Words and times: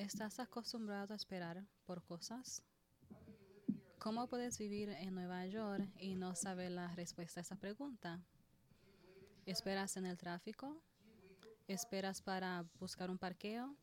¿Estás 0.00 0.40
acostumbrado 0.40 1.12
a 1.12 1.16
esperar 1.16 1.62
por 1.84 2.02
cosas? 2.02 2.62
¿Cómo 3.98 4.28
puedes 4.28 4.56
vivir 4.56 4.88
en 4.88 5.14
Nueva 5.14 5.44
York 5.44 5.86
y 5.98 6.14
no 6.14 6.34
saber 6.34 6.70
la 6.70 6.88
respuesta 6.94 7.40
a 7.40 7.42
esa 7.42 7.56
pregunta? 7.56 8.18
¿Esperas 9.44 9.98
en 9.98 10.06
el 10.06 10.16
tráfico? 10.16 10.80
¿Esperas 11.68 12.22
para 12.22 12.64
buscar 12.78 13.10
un 13.10 13.18
parqueo? 13.18 13.76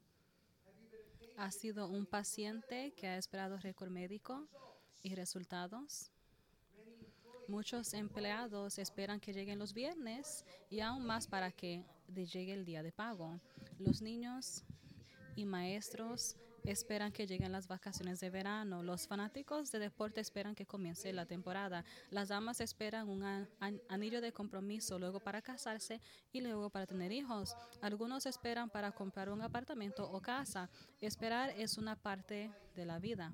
¿Has 1.38 1.54
sido 1.54 1.88
un 1.88 2.08
paciente 2.08 2.94
que 2.96 3.06
ha 3.06 3.18
esperado 3.20 3.56
récord 3.58 3.92
médico 3.92 4.48
y 5.04 5.14
resultados? 5.14 6.12
Muchos 7.48 7.94
empleados 7.94 8.80
esperan 8.80 9.20
que 9.20 9.34
lleguen 9.34 9.60
los 9.60 9.72
viernes 9.72 10.44
y 10.72 10.80
aún 10.80 11.06
más 11.06 11.28
para 11.28 11.52
que 11.52 11.86
llegue 12.08 12.54
el 12.54 12.66
día 12.66 12.82
de 12.82 12.92
pago. 12.92 13.40
Los 13.78 14.02
niños 14.02 14.64
y 15.38 15.46
maestros 15.46 16.36
esperan 16.64 17.12
que 17.12 17.28
lleguen 17.28 17.52
las 17.52 17.68
vacaciones 17.68 18.20
de 18.20 18.30
verano. 18.30 18.84
Los 18.84 19.08
fanáticos 19.08 19.72
de 19.72 19.80
deporte 19.80 20.20
esperan 20.20 20.56
que 20.56 20.66
comience 20.66 21.14
la 21.14 21.26
temporada. 21.26 21.86
Las 22.10 22.30
damas 22.30 22.60
esperan 22.60 23.08
un 23.08 23.24
anillo 23.88 24.20
de 24.20 24.34
compromiso, 24.34 25.00
luego 25.00 25.20
para 25.20 25.42
casarse 25.42 26.02
y 26.34 26.42
luego 26.42 26.70
para 26.72 26.88
tener 26.88 27.12
hijos. 27.12 27.56
Algunos 27.82 28.26
esperan 28.26 28.70
para 28.70 28.92
comprar 28.92 29.30
un 29.30 29.42
apartamento 29.42 30.10
o 30.10 30.20
casa. 30.22 30.70
Esperar 31.00 31.52
es 31.52 31.78
una 31.78 31.96
parte 31.96 32.52
de 32.76 32.86
la 32.86 33.00
vida. 33.00 33.32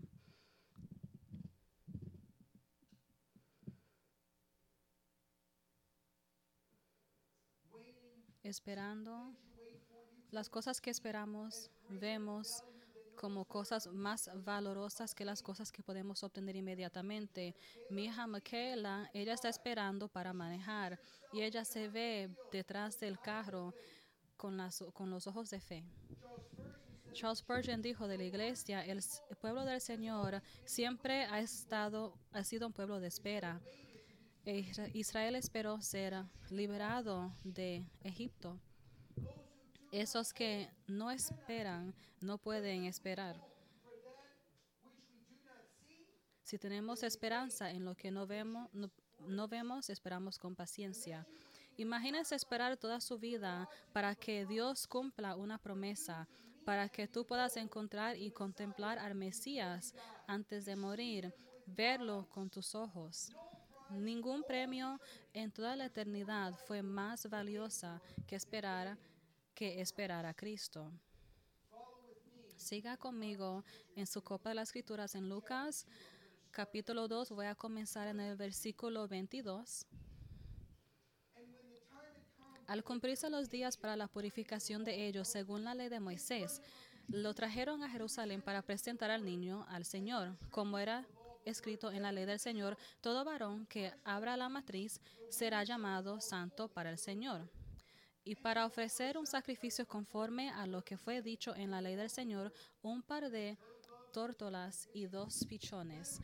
Esperando 8.44 9.34
las 10.34 10.50
cosas 10.50 10.82
que 10.82 10.90
esperamos, 10.90 11.70
vemos 11.90 12.64
como 13.16 13.46
cosas 13.46 13.88
más 13.88 14.30
valorosas 14.44 15.14
que 15.14 15.24
las 15.24 15.44
cosas 15.44 15.72
que 15.72 15.84
podemos 15.84 16.24
obtener 16.24 16.56
inmediatamente. 16.56 17.56
Mi 17.92 18.06
hija 18.06 18.26
Michaela, 18.26 19.10
ella 19.14 19.34
está 19.34 19.50
esperando 19.50 20.08
para 20.08 20.34
manejar 20.34 21.00
y 21.32 21.42
ella 21.42 21.64
se 21.64 21.88
ve 21.88 22.36
detrás 22.52 23.00
del 23.00 23.20
carro 23.20 23.76
con, 24.36 24.58
los 24.58 25.28
ojos 25.28 25.52
de 25.52 25.60
fe. 25.60 25.86
Charles 27.14 27.40
Spurgeon 27.40 27.84
dijo 27.84 28.08
de 28.08 28.18
la 28.18 28.24
iglesia, 28.24 28.84
el, 28.84 29.02
pueblo 29.40 29.64
del 29.66 29.80
Señor 29.82 30.42
siempre 30.66 31.26
ha 31.26 31.40
estado, 31.40 32.18
ha 32.32 32.44
sido 32.44 32.66
un 32.66 32.74
pueblo 32.74 33.00
de 33.00 33.08
espera. 33.08 33.62
Israel 34.94 35.36
esperó 35.36 35.80
ser 35.80 36.26
liberado 36.50 37.32
de 37.44 37.86
Egipto. 38.04 38.60
Esos 39.94 40.34
que 40.34 40.72
no 40.88 41.12
esperan 41.12 41.94
no 42.20 42.40
pueden 42.40 42.86
esperar. 42.86 43.40
Si 46.42 46.58
tenemos 46.58 47.04
esperanza 47.04 47.70
en 47.70 47.86
lo 47.86 47.94
que 47.94 48.10
no 48.10 48.26
vemos, 48.26 48.72
no, 48.74 49.48
vemos, 49.48 49.92
esperamos 49.92 50.40
con 50.40 50.56
paciencia. 50.56 51.28
Imagínense 51.78 52.34
esperar 52.34 52.76
toda 52.76 53.00
su 53.02 53.20
vida 53.20 53.70
para 53.92 54.16
que 54.16 54.48
Dios 54.48 54.88
cumpla 54.88 55.36
una 55.36 55.60
promesa, 55.60 56.28
para 56.66 56.90
que 56.90 57.08
tú 57.08 57.24
puedas 57.24 57.56
encontrar 57.56 58.18
y 58.18 58.32
contemplar 58.32 58.98
al 58.98 59.14
Mesías 59.14 59.94
antes 60.26 60.66
de 60.66 60.76
morir, 60.76 61.32
verlo 61.68 62.28
con 62.32 62.50
tus 62.50 62.74
ojos. 62.74 63.32
Ningún 63.92 64.42
premio 64.42 65.00
en 65.34 65.52
toda 65.52 65.76
la 65.76 65.86
eternidad 65.86 66.56
fue 66.66 66.82
más 66.82 67.30
valiosa 67.30 68.02
que 68.26 68.36
esperar 68.36 68.98
que 69.54 69.82
esperar 69.82 70.26
a 70.26 70.34
Cristo. 70.34 70.92
Siga 72.56 72.98
conmigo 72.98 73.64
en 73.96 74.08
su 74.08 74.22
copa 74.22 74.50
de 74.50 74.56
las 74.56 74.70
escrituras 74.70 75.16
en 75.16 75.30
Lucas 75.30 75.86
capítulo 76.52 77.08
2. 77.08 77.32
Voy 77.32 77.46
a 77.46 77.56
comenzar 77.56 78.08
en 78.08 78.20
el 78.20 78.36
versículo 78.36 79.08
22. 79.08 79.86
Al 82.68 82.84
cumplirse 82.84 83.30
los 83.30 83.50
días 83.50 83.76
para 83.76 83.96
la 83.96 84.08
purificación 84.08 84.84
de 84.84 85.08
ellos 85.08 85.28
según 85.28 85.64
la 85.64 85.76
ley 85.76 85.90
de 85.90 86.00
Moisés, 86.00 86.62
lo 87.10 87.34
trajeron 87.34 87.84
a 87.84 87.90
Jerusalén 87.90 88.42
para 88.42 88.62
presentar 88.62 89.12
al 89.12 89.26
niño 89.26 89.66
al 89.68 89.84
Señor, 89.84 90.38
como 90.50 90.80
era 90.80 91.06
escrito 91.44 91.92
en 91.92 92.04
la 92.04 92.14
ley 92.14 92.26
del 92.26 92.40
Señor, 92.40 92.78
todo 93.02 93.26
varón 93.26 93.66
que 93.66 93.94
abra 94.06 94.38
la 94.38 94.48
matriz 94.48 95.02
será 95.30 95.66
llamado 95.66 96.22
santo 96.22 96.70
para 96.70 96.90
el 96.90 96.98
Señor 96.98 97.50
y 98.26 98.36
para 98.36 98.66
ofrecer 98.66 99.18
un 99.18 99.28
sacrificio 99.28 99.88
conforme 99.88 100.50
a 100.50 100.66
lo 100.66 100.84
que 100.84 100.98
fue 100.98 101.22
dicho 101.22 101.56
en 101.56 101.72
la 101.72 101.82
ley 101.82 101.96
del 101.96 102.10
Señor, 102.10 102.54
un 102.82 103.02
par 103.02 103.30
de 103.30 103.58
tórtolas 104.14 104.88
y 104.94 105.08
dos 105.08 105.46
pichones. 105.48 106.22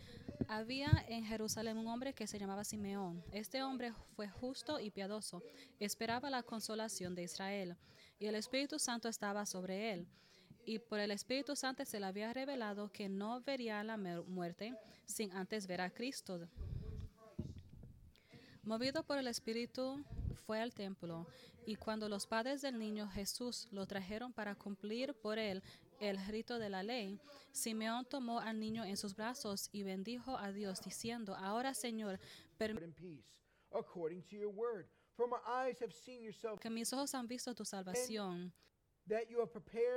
Había 0.47 1.05
en 1.09 1.25
Jerusalén 1.25 1.77
un 1.77 1.87
hombre 1.87 2.13
que 2.13 2.27
se 2.27 2.39
llamaba 2.39 2.63
Simeón. 2.63 3.23
Este 3.31 3.63
hombre 3.63 3.93
fue 4.15 4.29
justo 4.29 4.79
y 4.79 4.91
piadoso, 4.91 5.43
esperaba 5.79 6.29
la 6.29 6.43
consolación 6.43 7.15
de 7.15 7.23
Israel, 7.23 7.75
y 8.19 8.27
el 8.27 8.35
Espíritu 8.35 8.79
Santo 8.79 9.09
estaba 9.09 9.45
sobre 9.45 9.93
él. 9.93 10.07
Y 10.65 10.79
por 10.79 10.99
el 10.99 11.11
Espíritu 11.11 11.55
Santo 11.55 11.83
se 11.83 11.99
le 11.99 12.05
había 12.05 12.31
revelado 12.31 12.91
que 12.91 13.09
no 13.09 13.41
vería 13.41 13.83
la 13.83 13.97
muerte 13.97 14.75
sin 15.05 15.31
antes 15.31 15.65
ver 15.65 15.81
a 15.81 15.89
Cristo. 15.89 16.47
Movido 18.61 19.03
por 19.03 19.17
el 19.17 19.27
Espíritu, 19.27 20.03
fue 20.39 20.59
al 20.59 20.73
templo 20.73 21.27
y 21.65 21.75
cuando 21.75 22.09
los 22.09 22.25
padres 22.25 22.61
del 22.61 22.79
niño 22.79 23.07
Jesús 23.09 23.67
lo 23.71 23.85
trajeron 23.85 24.33
para 24.33 24.55
cumplir 24.55 25.13
por 25.13 25.37
él 25.37 25.61
el 25.99 26.17
rito 26.27 26.57
de 26.57 26.69
la 26.69 26.81
ley, 26.81 27.19
Simeón 27.51 28.05
tomó 28.05 28.39
al 28.39 28.59
niño 28.59 28.85
en 28.85 28.97
sus 28.97 29.15
brazos 29.15 29.69
y 29.71 29.83
bendijo 29.83 30.37
a 30.37 30.51
Dios, 30.51 30.81
diciendo, 30.81 31.35
Ahora 31.35 31.73
Señor, 31.73 32.19
que 36.59 36.69
mis 36.69 36.93
ojos 36.93 37.13
han 37.13 37.27
visto 37.27 37.53
tu 37.53 37.65
salvación, 37.65 38.53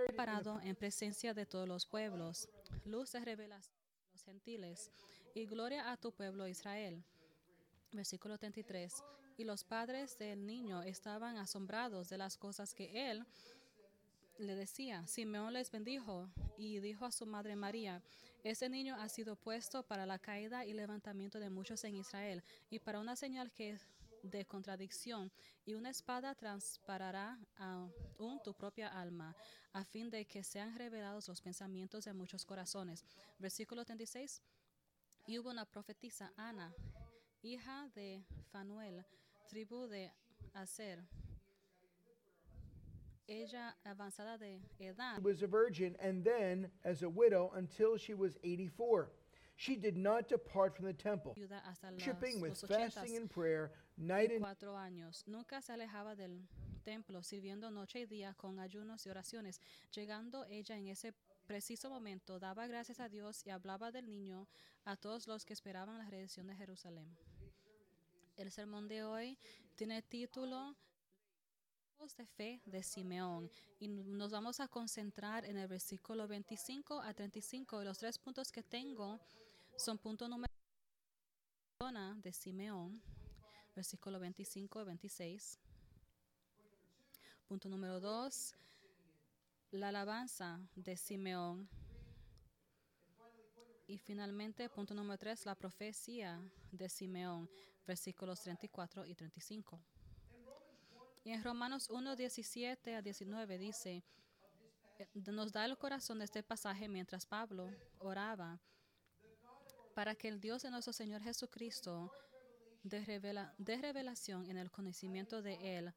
preparado 0.07 0.61
en 0.63 0.75
presencia 0.75 1.35
de 1.35 1.47
todos 1.47 1.69
los 1.69 1.87
pueblos, 1.87 2.49
luz 2.85 3.13
de 3.13 3.21
revelación 3.21 3.77
a 3.77 4.13
los 4.13 4.25
gentiles 4.25 4.91
y 5.35 5.47
gloria 5.47 5.91
a 5.93 5.97
tu 5.97 6.13
pueblo 6.13 6.49
Israel. 6.49 7.05
Versículo 7.93 8.39
33. 8.39 9.05
Y 9.43 9.45
los 9.45 9.65
padres 9.65 10.17
del 10.19 10.47
niño 10.47 10.85
estaban 10.85 11.37
asombrados 11.37 12.09
de 12.09 12.17
las 12.17 12.37
cosas 12.37 12.73
que 12.75 13.11
él 13.11 13.27
le 14.39 14.55
decía. 14.55 15.05
Simeón 15.09 15.53
les 15.55 15.69
bendijo 15.69 16.29
y 16.57 16.79
dijo 16.79 17.05
a 17.05 17.11
su 17.11 17.27
madre 17.27 17.57
María, 17.57 18.01
este 18.45 18.69
niño 18.69 18.95
ha 18.95 19.09
sido 19.09 19.35
puesto 19.35 19.83
para 19.83 20.07
la 20.07 20.21
caída 20.21 20.65
y 20.65 20.75
levantamiento 20.75 21.41
de 21.41 21.51
muchos 21.51 21.83
en 21.83 21.97
Israel 21.97 22.45
y 22.71 22.79
para 22.79 23.01
una 23.01 23.17
señal 23.17 23.51
que 23.51 23.81
de 24.23 24.45
contradicción 24.45 25.33
y 25.65 25.75
una 25.75 25.91
espada 25.91 26.37
transparará 26.37 27.37
aún 27.57 28.41
tu 28.45 28.55
propia 28.55 28.97
alma 28.97 29.35
a 29.73 29.85
fin 29.85 30.09
de 30.09 30.25
que 30.25 30.45
sean 30.45 30.79
revelados 30.79 31.27
los 31.27 31.41
pensamientos 31.41 32.05
de 32.05 32.13
muchos 32.13 32.45
corazones. 32.45 33.05
Versículo 33.41 33.85
36. 33.85 34.41
Y 35.27 35.41
hubo 35.41 35.51
una 35.51 35.65
profetisa, 35.65 36.33
Ana, 36.37 36.73
hija 37.43 37.89
de 37.97 38.25
Fanuel, 38.53 39.05
tribu 39.53 39.87
de 39.87 40.11
Aser. 40.55 40.99
Ella 43.29 43.75
avanzada 43.87 44.39
de 44.39 44.61
edad. 44.81 45.17
She 45.17 45.23
was 45.23 45.43
a 45.43 45.47
virgin 45.47 45.97
and 46.01 46.25
then 46.25 46.71
as 46.85 47.03
a 47.03 47.09
widow 47.09 47.53
until 47.55 47.97
she 47.97 48.15
was 48.15 48.37
84. 48.43 49.11
She 49.57 49.77
did 49.77 49.97
not 49.97 50.29
depart 50.29 50.75
from 50.75 50.87
the 50.87 50.93
temple, 50.95 51.37
worshiping 51.37 52.41
with 52.41 52.59
fasting 52.67 53.17
and 53.17 53.31
prayer 53.31 53.71
night 53.97 54.31
and 54.33 54.41
cuatro 54.41 54.75
años. 54.75 55.23
Nunca 55.27 55.61
se 55.61 55.73
alejaba 55.73 56.17
del 56.17 56.41
templo, 56.83 57.23
sirviendo 57.23 57.71
noche 57.71 58.01
y 58.01 58.07
día 58.07 58.35
con 58.37 58.59
ayunos 58.59 59.07
y 59.07 59.11
oraciones. 59.11 59.61
Llegando 59.95 60.47
ella 60.47 60.77
en 60.77 60.89
ese 60.89 61.15
preciso 61.47 61.91
momento, 61.91 62.41
daba 62.41 62.67
gracias 62.67 62.99
a 62.99 63.09
Dios 63.09 63.47
y 63.47 63.51
hablaba 63.51 63.93
del 63.93 64.09
niño 64.09 64.49
a 64.85 64.97
todos 64.97 65.29
los 65.29 65.45
que 65.45 65.53
esperaban 65.53 65.99
la 65.99 66.09
redención 66.09 66.47
de 66.47 66.57
Jerusalén. 66.57 67.15
El 68.43 68.51
sermón 68.51 68.89
de 68.89 69.05
hoy 69.05 69.39
tiene 69.77 70.03
título 70.03 70.75
de 72.19 72.27
fe 72.27 72.61
de 72.67 72.83
Simeón 72.83 73.49
y 73.79 73.87
nos 73.87 74.33
vamos 74.33 74.59
a 74.59 74.67
concentrar 74.67 75.45
en 75.45 75.59
el 75.59 75.69
versículo 75.69 76.27
25 76.27 77.01
a 77.03 77.15
35. 77.15 77.85
Los 77.85 77.99
tres 77.99 78.19
puntos 78.19 78.51
que 78.51 78.65
tengo 78.65 79.21
son 79.77 79.97
punto 79.97 80.27
número 80.27 80.53
de 82.17 82.33
Simeón, 82.33 83.01
versículo 83.77 84.19
25 84.19 84.81
a 84.81 84.85
26. 84.87 85.61
Punto 87.47 87.69
número 87.69 88.01
dos, 88.01 88.57
la 89.71 89.91
alabanza 89.91 90.59
de 90.75 90.97
Simeón. 90.97 91.69
Y 93.87 93.99
finalmente, 93.99 94.69
punto 94.69 94.95
número 94.95 95.17
tres, 95.17 95.47
la 95.47 95.55
profecía 95.55 96.43
de 96.73 96.89
Simeón 96.89 97.49
versículos 97.87 98.41
34 98.41 99.07
y 99.07 99.15
35. 99.15 99.81
Y 101.25 101.31
en 101.31 101.43
Romanos 101.43 101.89
1, 101.91 102.17
17 102.17 102.97
a 102.97 103.03
19 103.03 103.59
dice, 103.59 104.03
eh, 104.99 105.09
nos 105.15 105.53
da 105.53 105.65
el 105.65 105.79
corazón 105.79 106.19
de 106.19 106.25
este 106.25 106.43
pasaje 106.43 106.89
mientras 106.89 107.27
Pablo 107.27 107.71
oraba 107.99 108.61
para 109.95 110.15
que 110.15 110.29
el 110.29 110.41
Dios 110.41 110.63
de 110.63 110.71
nuestro 110.71 110.93
Señor 110.93 111.23
Jesucristo 111.23 112.13
de, 112.83 113.05
revela, 113.05 113.55
de 113.59 113.77
revelación 113.77 114.47
en 114.47 114.57
el 114.57 114.71
conocimiento 114.71 115.43
de 115.43 115.79
Él, 115.79 115.95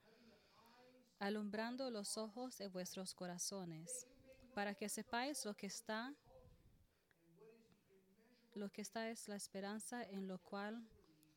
alumbrando 1.20 1.90
los 1.90 2.18
ojos 2.18 2.58
de 2.58 2.68
vuestros 2.68 3.14
corazones, 3.14 4.08
para 4.54 4.76
que 4.76 4.90
sepáis 4.90 5.46
lo 5.46 5.56
que 5.56 5.68
está, 5.68 6.14
lo 8.54 8.70
que 8.70 8.82
está 8.82 9.10
es 9.10 9.28
la 9.28 9.36
esperanza 9.36 10.04
en 10.04 10.28
lo 10.28 10.40
cual 10.40 10.88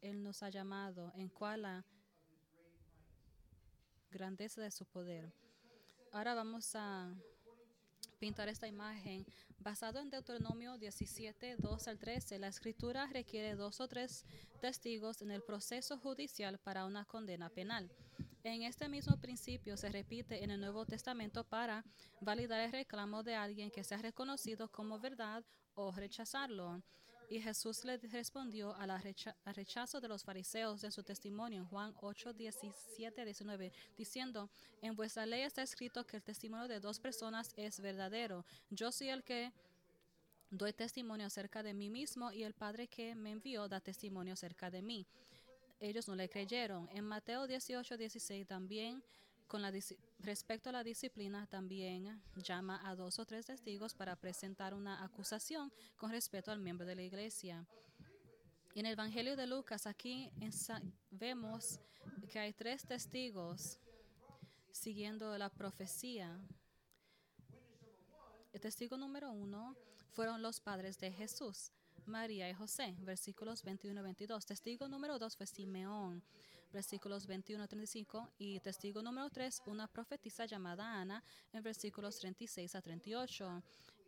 Él 0.00 0.22
nos 0.22 0.42
ha 0.42 0.50
llamado, 0.50 1.12
en 1.14 1.28
cual 1.28 1.62
la 1.62 1.84
grandeza 4.10 4.60
de 4.60 4.70
su 4.70 4.86
poder. 4.86 5.32
Ahora 6.12 6.34
vamos 6.34 6.74
a 6.74 7.14
pintar 8.18 8.48
esta 8.48 8.66
imagen. 8.66 9.26
Basado 9.58 10.00
en 10.00 10.10
Deuteronomio 10.10 10.78
17, 10.78 11.56
2 11.58 11.88
al 11.88 11.98
13, 11.98 12.38
la 12.38 12.48
escritura 12.48 13.06
requiere 13.06 13.54
dos 13.54 13.80
o 13.80 13.88
tres 13.88 14.24
testigos 14.60 15.22
en 15.22 15.30
el 15.30 15.42
proceso 15.42 15.98
judicial 15.98 16.58
para 16.58 16.84
una 16.84 17.04
condena 17.04 17.48
penal. 17.48 17.90
En 18.44 18.62
este 18.62 18.88
mismo 18.88 19.16
principio 19.20 19.76
se 19.76 19.88
repite 19.88 20.42
en 20.42 20.50
el 20.50 20.60
Nuevo 20.60 20.86
Testamento 20.86 21.44
para 21.44 21.84
validar 22.20 22.60
el 22.60 22.72
reclamo 22.72 23.22
de 23.22 23.34
alguien 23.34 23.70
que 23.70 23.84
sea 23.84 23.98
reconocido 23.98 24.70
como 24.70 24.98
verdad 24.98 25.44
o 25.74 25.92
rechazarlo. 25.92 26.82
Y 27.30 27.40
Jesús 27.40 27.84
le 27.84 27.98
respondió 27.98 28.74
al 28.74 29.02
rechazo 29.54 30.00
de 30.00 30.08
los 30.08 30.24
fariseos 30.24 30.82
en 30.82 30.92
su 30.92 31.02
testimonio 31.02 31.60
en 31.60 31.66
Juan 31.66 31.94
8, 32.00 32.32
17, 32.32 33.24
19, 33.24 33.72
diciendo, 33.96 34.48
en 34.80 34.96
vuestra 34.96 35.26
ley 35.26 35.42
está 35.42 35.62
escrito 35.62 36.06
que 36.06 36.16
el 36.16 36.22
testimonio 36.22 36.68
de 36.68 36.80
dos 36.80 36.98
personas 36.98 37.52
es 37.56 37.80
verdadero. 37.80 38.46
Yo 38.70 38.90
soy 38.90 39.10
el 39.10 39.24
que 39.24 39.52
doy 40.50 40.72
testimonio 40.72 41.26
acerca 41.26 41.62
de 41.62 41.74
mí 41.74 41.90
mismo 41.90 42.32
y 42.32 42.44
el 42.44 42.54
Padre 42.54 42.88
que 42.88 43.14
me 43.14 43.32
envió 43.32 43.68
da 43.68 43.80
testimonio 43.80 44.32
acerca 44.32 44.70
de 44.70 44.80
mí. 44.80 45.06
Ellos 45.80 46.08
no 46.08 46.16
le 46.16 46.30
creyeron. 46.30 46.88
En 46.92 47.04
Mateo 47.04 47.46
18, 47.46 47.98
16 47.98 48.46
también 48.46 49.02
con 49.48 49.62
la 49.62 49.72
respecto 50.20 50.68
a 50.68 50.72
la 50.72 50.84
disciplina, 50.84 51.46
también 51.46 52.22
llama 52.36 52.80
a 52.88 52.94
dos 52.94 53.18
o 53.18 53.24
tres 53.24 53.46
testigos 53.46 53.94
para 53.94 54.14
presentar 54.14 54.74
una 54.74 55.02
acusación 55.02 55.72
con 55.96 56.10
respecto 56.10 56.52
al 56.52 56.60
miembro 56.60 56.86
de 56.86 56.94
la 56.94 57.02
iglesia. 57.02 57.66
En 58.74 58.86
el 58.86 58.92
Evangelio 58.92 59.34
de 59.34 59.46
Lucas, 59.46 59.86
aquí 59.86 60.30
vemos 61.10 61.80
que 62.30 62.38
hay 62.38 62.52
tres 62.52 62.84
testigos 62.84 63.78
siguiendo 64.70 65.36
la 65.38 65.48
profecía. 65.48 66.38
El 68.52 68.60
testigo 68.60 68.96
número 68.96 69.32
uno 69.32 69.76
fueron 70.12 70.42
los 70.42 70.60
padres 70.60 70.98
de 70.98 71.10
Jesús, 71.10 71.72
María 72.06 72.48
y 72.48 72.54
José, 72.54 72.94
versículos 73.00 73.62
21 73.62 74.00
y 74.00 74.04
22. 74.04 74.46
Testigo 74.46 74.88
número 74.88 75.18
dos 75.18 75.36
fue 75.36 75.46
Simeón 75.46 76.22
versículos 76.72 77.26
21 77.26 77.62
a 77.62 77.66
35, 77.66 78.30
y 78.38 78.60
testigo 78.60 79.02
número 79.02 79.30
3, 79.30 79.62
una 79.66 79.86
profetisa 79.86 80.46
llamada 80.46 81.00
Ana, 81.00 81.22
en 81.52 81.62
versículos 81.62 82.18
36 82.18 82.74
a 82.74 82.82
38. 82.82 83.62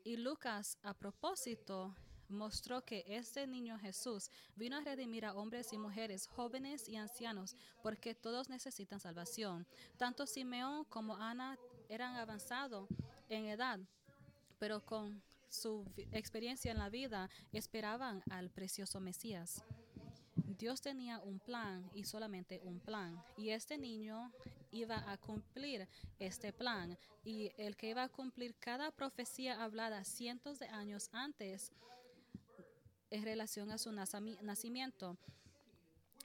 Y 0.05 0.17
Lucas, 0.17 0.79
a 0.83 0.95
propósito, 0.95 1.95
mostró 2.31 2.85
que 2.85 3.05
este 3.07 3.47
niño 3.47 3.79
Jesús 3.79 4.31
vino 4.57 4.77
a 4.77 4.81
redimir 4.81 5.25
a 5.25 5.35
hombres 5.35 5.73
y 5.73 5.79
mujeres, 5.79 6.27
jóvenes 6.27 6.89
y 6.89 6.97
ancianos, 6.97 7.57
porque 7.83 8.15
todos 8.15 8.49
necesitan 8.49 9.01
salvación. 9.01 9.67
Tanto 9.97 10.27
Simeón 10.27 10.85
como 10.85 11.17
Ana 11.17 11.59
eran 11.89 12.17
avanzados 12.17 12.89
en 13.29 13.47
edad, 13.47 13.81
pero 14.59 14.81
con 14.85 15.23
su 15.49 15.85
experiencia 16.13 16.71
en 16.71 16.79
la 16.79 16.89
vida 16.89 17.29
esperaban 17.53 18.23
al 18.31 18.51
precioso 18.51 19.01
Mesías. 19.01 19.65
Dios 20.61 20.83
tenía 20.83 21.19
un 21.21 21.39
plan 21.39 21.91
y 21.95 22.05
solamente 22.05 22.61
un 22.65 22.81
plan. 22.81 23.19
Y 23.39 23.49
este 23.49 23.79
niño 23.79 24.31
iba 24.71 25.11
a 25.11 25.17
cumplir 25.17 25.89
este 26.19 26.53
plan. 26.53 26.99
Y 27.25 27.51
el 27.57 27.77
que 27.77 27.89
iba 27.89 28.03
a 28.03 28.11
cumplir 28.11 28.55
cada 28.57 28.91
profecía 28.91 29.65
hablada 29.65 30.05
cientos 30.05 30.59
de 30.59 30.67
años 30.67 31.09
antes 31.13 31.73
en 33.11 33.25
relación 33.25 33.71
a 33.71 33.79
su 33.79 33.91
nacimiento. 33.91 35.17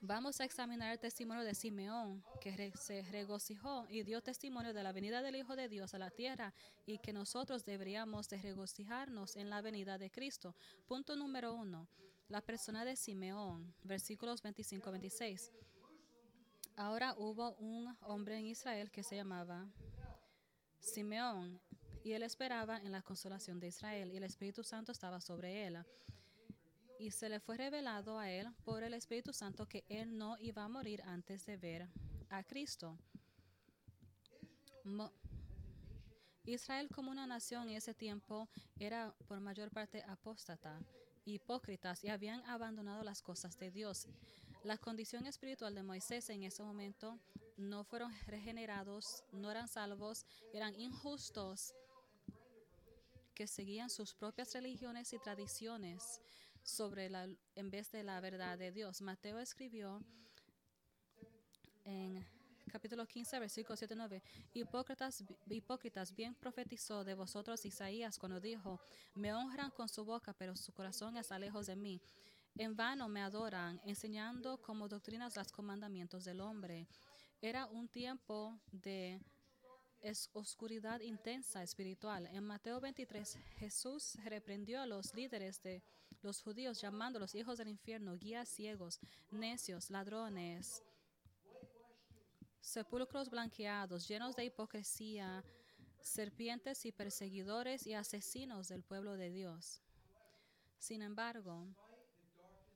Vamos 0.02 0.42
a 0.42 0.44
examinar 0.44 0.92
el 0.92 1.00
testimonio 1.00 1.46
de 1.46 1.56
Simeón, 1.56 2.22
que 2.42 2.74
se 2.76 3.04
regocijó 3.04 3.88
y 3.90 4.04
dio 4.04 4.22
testimonio 4.22 4.74
de 4.74 4.84
la 4.84 4.92
venida 4.92 5.22
del 5.22 5.38
Hijo 5.38 5.56
de 5.56 5.70
Dios 5.70 5.94
a 5.94 5.98
la 5.98 6.12
tierra 6.12 6.54
y 6.86 6.98
que 6.98 7.14
nosotros 7.14 7.64
deberíamos 7.64 8.28
de 8.28 8.38
regocijarnos 8.38 9.38
en 9.38 9.50
la 9.50 9.62
venida 9.62 9.98
de 9.98 10.12
Cristo. 10.12 10.54
Punto 10.86 11.16
número 11.16 11.54
uno 11.54 11.88
la 12.28 12.42
persona 12.42 12.86
de 12.86 12.96
Simeón, 12.96 13.74
versículos 13.84 14.44
25-26. 14.44 15.52
Ahora 16.76 17.16
hubo 17.18 17.56
un 17.56 17.96
hombre 18.02 18.38
en 18.38 18.48
Israel 18.48 18.92
que 18.92 19.04
se 19.04 19.16
llamaba 19.16 19.68
Simeón 20.80 21.62
y 22.04 22.14
él 22.14 22.24
esperaba 22.24 22.78
en 22.78 22.92
la 22.92 23.02
consolación 23.02 23.60
de 23.60 23.68
Israel 23.68 24.12
y 24.12 24.18
el 24.18 24.24
Espíritu 24.24 24.64
Santo 24.64 24.92
estaba 24.92 25.22
sobre 25.22 25.68
él. 25.68 25.84
Y 27.00 27.12
se 27.12 27.30
le 27.30 27.40
fue 27.40 27.58
revelado 27.58 28.20
a 28.20 28.30
él 28.30 28.48
por 28.64 28.84
el 28.84 28.94
Espíritu 28.94 29.34
Santo 29.34 29.68
que 29.68 29.84
él 29.90 30.18
no 30.18 30.38
iba 30.40 30.64
a 30.64 30.70
morir 30.70 31.02
antes 31.04 31.46
de 31.46 31.58
ver 31.58 31.90
a 32.30 32.44
Cristo. 32.44 32.98
Israel 36.44 36.90
como 36.94 37.12
una 37.12 37.28
nación 37.28 37.70
en 37.70 37.76
ese 37.76 37.94
tiempo 37.94 38.48
era 38.80 39.14
por 39.28 39.40
mayor 39.40 39.72
parte 39.72 40.04
apóstata 40.04 40.80
hipócritas 41.26 42.04
y 42.04 42.10
habían 42.10 42.44
abandonado 42.46 43.04
las 43.04 43.22
cosas 43.22 43.58
de 43.58 43.72
Dios. 43.72 44.08
La 44.64 44.78
condición 44.78 45.26
espiritual 45.26 45.76
de 45.76 45.84
Moisés 45.84 46.30
en 46.30 46.44
ese 46.44 46.64
momento 46.64 47.20
no 47.58 47.84
fueron 47.84 48.14
regenerados, 48.26 49.24
no 49.32 49.52
eran 49.52 49.68
salvos, 49.68 50.26
eran 50.54 50.80
injustos 50.80 51.74
que 53.34 53.48
seguían 53.48 53.90
sus 53.90 54.14
propias 54.14 54.54
religiones 54.54 55.14
y 55.14 55.20
tradiciones 55.20 56.22
sobre 56.64 57.10
la, 57.10 57.28
en 57.56 57.70
vez 57.70 57.92
de 57.92 58.04
la 58.04 58.20
verdad 58.22 58.58
de 58.58 58.72
Dios. 58.72 59.02
Mateo 59.02 59.40
escribió 59.40 60.02
en 61.84 62.26
capítulo 62.72 63.06
15, 63.06 63.40
versículo 63.40 63.76
7 63.76 63.96
9. 63.96 64.22
Hipócritas, 64.54 65.24
hipócritas, 65.50 66.16
bien 66.16 66.36
profetizó 66.36 67.04
de 67.04 67.14
vosotros 67.14 67.66
Isaías 67.66 68.18
cuando 68.18 68.40
dijo, 68.40 68.80
me 69.16 69.34
honran 69.34 69.72
con 69.72 69.88
su 69.90 70.04
boca, 70.04 70.34
pero 70.34 70.56
su 70.56 70.74
corazón 70.74 71.18
está 71.18 71.40
lejos 71.40 71.68
de 71.68 71.76
mí. 71.76 72.02
En 72.58 72.76
vano 72.76 73.08
me 73.08 73.22
adoran, 73.22 73.82
enseñando 73.86 74.62
como 74.62 74.88
doctrinas 74.88 75.36
los 75.36 75.52
comandamientos 75.52 76.24
del 76.24 76.42
hombre. 76.42 76.88
Era 77.42 77.66
un 77.66 77.88
tiempo 77.88 78.60
de 78.72 79.22
oscuridad 80.34 81.02
intensa 81.02 81.64
espiritual. 81.64 82.28
En 82.28 82.44
Mateo 82.44 82.80
23, 82.80 83.38
Jesús 83.58 84.18
reprendió 84.24 84.82
a 84.82 84.86
los 84.86 85.14
líderes 85.14 85.62
de 85.64 85.84
los 86.22 86.42
judíos, 86.42 86.80
llamándolos 86.80 87.36
hijos 87.36 87.58
del 87.58 87.68
infierno, 87.68 88.18
guías 88.18 88.48
ciegos, 88.50 89.00
necios, 89.32 89.90
ladrones 89.90 90.84
sepulcros 92.66 93.30
blanqueados, 93.30 94.08
llenos 94.08 94.36
de 94.36 94.46
hipocresía, 94.46 95.44
serpientes 96.02 96.84
y 96.86 96.92
perseguidores 96.92 97.86
y 97.86 97.94
asesinos 97.94 98.68
del 98.68 98.84
pueblo 98.84 99.18
de 99.18 99.30
Dios. 99.30 99.84
Sin 100.80 101.04
embargo, 101.04 101.68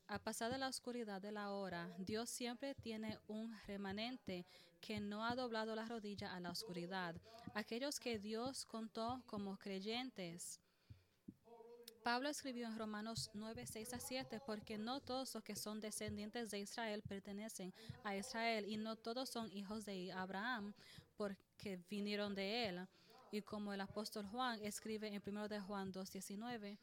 a 0.07 0.19
pasar 0.19 0.51
de 0.51 0.59
la 0.59 0.67
oscuridad 0.67 1.21
de 1.21 1.31
la 1.31 1.51
hora, 1.51 1.89
Dios 1.97 2.29
siempre 2.29 2.75
tiene 2.75 3.17
un 3.27 3.55
remanente 3.65 4.45
que 4.79 4.99
no 4.99 5.25
ha 5.25 5.35
doblado 5.35 5.75
la 5.75 5.85
rodilla 5.85 6.35
a 6.35 6.39
la 6.39 6.51
oscuridad. 6.51 7.15
Aquellos 7.55 7.99
que 7.99 8.19
Dios 8.19 8.65
contó 8.65 9.23
como 9.25 9.57
creyentes 9.57 10.61
Pablo 12.03 12.29
escribió 12.29 12.67
en 12.67 12.77
Romanos 12.77 13.29
9, 13.33 13.65
6 13.67 13.93
a 13.93 13.99
7, 13.99 14.41
porque 14.45 14.77
no 14.77 15.01
todos 15.01 15.33
los 15.35 15.43
que 15.43 15.55
son 15.55 15.81
descendientes 15.81 16.49
de 16.49 16.59
Israel 16.59 17.01
pertenecen 17.01 17.73
a 18.03 18.15
Israel 18.15 18.65
y 18.67 18.77
no 18.77 18.95
todos 18.95 19.29
son 19.29 19.51
hijos 19.51 19.85
de 19.85 20.11
Abraham, 20.11 20.73
porque 21.17 21.79
vinieron 21.89 22.33
de 22.35 22.67
él. 22.69 22.87
Y 23.31 23.41
como 23.41 23.73
el 23.73 23.81
apóstol 23.81 24.25
Juan 24.27 24.59
escribe 24.63 25.13
en 25.13 25.21
1 25.25 25.47
de 25.49 25.59
Juan 25.59 25.91
2, 25.91 26.11
19, 26.11 26.79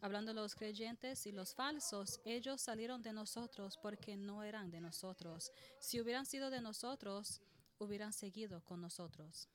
hablando 0.00 0.32
de 0.32 0.40
los 0.40 0.54
creyentes 0.54 1.26
y 1.26 1.32
los 1.32 1.54
falsos, 1.54 2.20
ellos 2.24 2.60
salieron 2.60 3.02
de 3.02 3.12
nosotros 3.12 3.78
porque 3.82 4.16
no 4.16 4.42
eran 4.42 4.70
de 4.70 4.80
nosotros. 4.80 5.50
Si 5.80 6.00
hubieran 6.00 6.26
sido 6.26 6.50
de 6.50 6.60
nosotros, 6.60 7.42
hubieran 7.78 8.12
seguido 8.12 8.62
con 8.62 8.80
nosotros. 8.80 9.48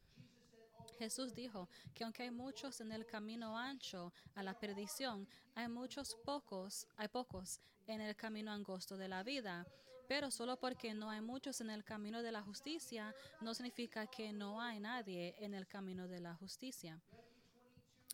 Jesús 1.00 1.34
dijo 1.34 1.70
que 1.94 2.04
aunque 2.04 2.24
hay 2.24 2.32
muchos 2.32 2.82
en 2.82 2.92
el 2.92 3.06
camino 3.06 3.58
ancho 3.58 4.12
a 4.36 4.44
la 4.44 4.54
perdición, 4.54 5.28
hay 5.56 5.70
muchos 5.70 6.16
pocos, 6.26 6.86
hay 6.98 7.08
pocos 7.08 7.62
en 7.88 8.02
el 8.02 8.18
camino 8.18 8.52
angosto 8.52 8.98
de 8.98 9.08
la 9.08 9.24
vida. 9.24 9.66
Pero 10.10 10.30
solo 10.30 10.60
porque 10.60 10.94
no 10.94 11.10
hay 11.10 11.22
muchos 11.22 11.62
en 11.62 11.70
el 11.70 11.86
camino 11.86 12.22
de 12.22 12.34
la 12.34 12.42
justicia, 12.42 13.16
no 13.40 13.54
significa 13.54 14.08
que 14.08 14.34
no 14.34 14.60
hay 14.60 14.80
nadie 14.80 15.36
en 15.40 15.54
el 15.54 15.68
camino 15.68 16.08
de 16.08 16.20
la 16.20 16.36
justicia. 16.36 17.00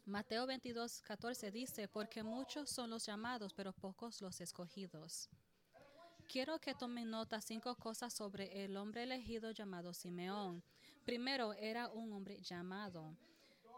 Mateo 0.06 0.46
22, 0.46 1.01
14 1.01 1.50
dice, 1.50 1.88
porque 1.88 2.22
muchos 2.22 2.70
son 2.70 2.92
los 2.92 3.08
llamados, 3.08 3.54
pero 3.56 3.74
pocos 3.74 4.22
los 4.22 4.39
escogidos. 4.42 5.30
Quiero 6.27 6.60
que 6.60 6.75
tomen 6.75 7.10
nota 7.10 7.42
cinco 7.42 7.75
cosas 7.75 8.13
sobre 8.13 8.63
el 8.63 8.77
hombre 8.77 9.04
elegido 9.04 9.50
llamado 9.51 9.94
Simeón. 9.94 10.62
Primero, 11.05 11.53
era 11.53 11.88
un 11.89 12.12
hombre 12.13 12.41
llamado. 12.41 13.15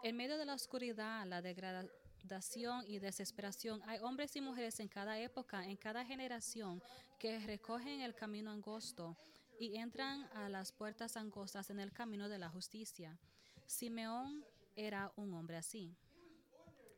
En 0.01 0.15
medio 0.15 0.37
de 0.37 0.45
la 0.45 0.53
oscuridad, 0.53 1.27
la 1.27 1.41
degradación 1.41 2.85
y 2.87 2.99
desesperación, 2.99 3.81
hay 3.85 3.99
hombres 3.99 4.33
y 4.37 4.41
mujeres 4.41 4.79
en 4.79 4.87
cada 4.87 5.19
época, 5.19 5.65
en 5.65 5.75
cada 5.75 6.05
generación, 6.05 6.81
que 7.19 7.39
recogen 7.39 7.99
el 7.99 8.15
camino 8.15 8.51
angosto 8.51 9.17
y 9.59 9.75
entran 9.75 10.23
a 10.35 10.47
las 10.47 10.71
puertas 10.71 11.17
angostas 11.17 11.69
en 11.69 11.81
el 11.81 11.91
camino 11.91 12.29
de 12.29 12.39
la 12.39 12.49
justicia. 12.49 13.19
Simeón 13.65 14.45
era 14.77 15.11
un 15.17 15.33
hombre 15.33 15.57
así. 15.57 15.97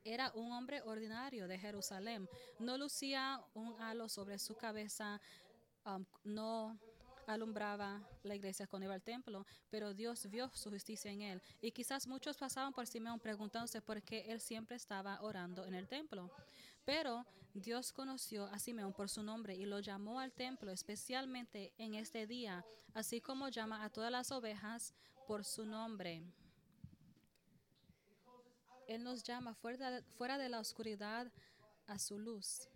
Era 0.04 0.32
un 0.36 0.52
hombre 0.52 0.84
ordinario 0.84 1.48
de 1.48 1.58
Jerusalén. 1.58 2.30
No 2.60 2.78
lucía 2.78 3.44
un 3.56 3.82
halo 3.82 4.08
sobre 4.08 4.38
su 4.38 4.56
cabeza, 4.56 5.20
um, 5.86 6.06
no 6.24 6.80
alumbraba 7.30 8.02
la 8.24 8.36
iglesia 8.36 8.68
cuando 8.68 8.86
iba 8.86 8.96
al 8.96 9.04
templo, 9.04 9.46
pero 9.70 9.94
Dios 9.94 10.28
vio 10.30 10.50
su 10.54 10.70
justicia 10.72 11.12
en 11.12 11.22
él. 11.22 11.42
Y 11.62 11.72
quizás 11.72 12.08
muchos 12.08 12.38
pasaban 12.38 12.74
por 12.74 12.88
Simeón 12.88 13.20
preguntándose 13.20 13.82
por 13.82 14.02
qué 14.02 14.26
él 14.32 14.42
siempre 14.42 14.76
estaba 14.76 15.22
orando 15.22 15.66
en 15.66 15.76
el 15.76 15.88
templo. 15.88 16.32
Pero 16.86 17.26
Dios 17.54 17.92
conoció 17.92 18.46
a 18.46 18.58
Simeón 18.58 18.94
por 18.94 19.10
su 19.10 19.22
nombre 19.22 19.56
y 19.56 19.66
lo 19.66 19.80
llamó 19.80 20.20
al 20.20 20.32
templo, 20.32 20.72
especialmente 20.72 21.72
en 21.78 21.94
este 21.94 22.26
día, 22.26 22.66
así 22.94 23.22
como 23.22 23.50
llama 23.50 23.84
a 23.84 23.90
todas 23.90 24.12
las 24.12 24.32
ovejas 24.32 24.94
por 25.28 25.46
su 25.46 25.66
nombre. 25.66 26.24
Él 28.88 29.04
nos 29.04 29.22
llama 29.22 29.54
fuera, 29.54 30.02
fuera 30.18 30.40
de 30.40 30.50
la 30.50 30.60
oscuridad 30.60 31.32
a 31.86 32.00
su 32.00 32.18
luz. 32.18 32.68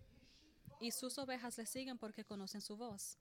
Y 0.79 0.91
sus 0.91 1.17
ovejas 1.17 1.57
le 1.57 1.65
siguen 1.65 1.97
porque 1.97 2.23
conocen 2.23 2.61
su 2.61 2.77
voz. 2.77 3.17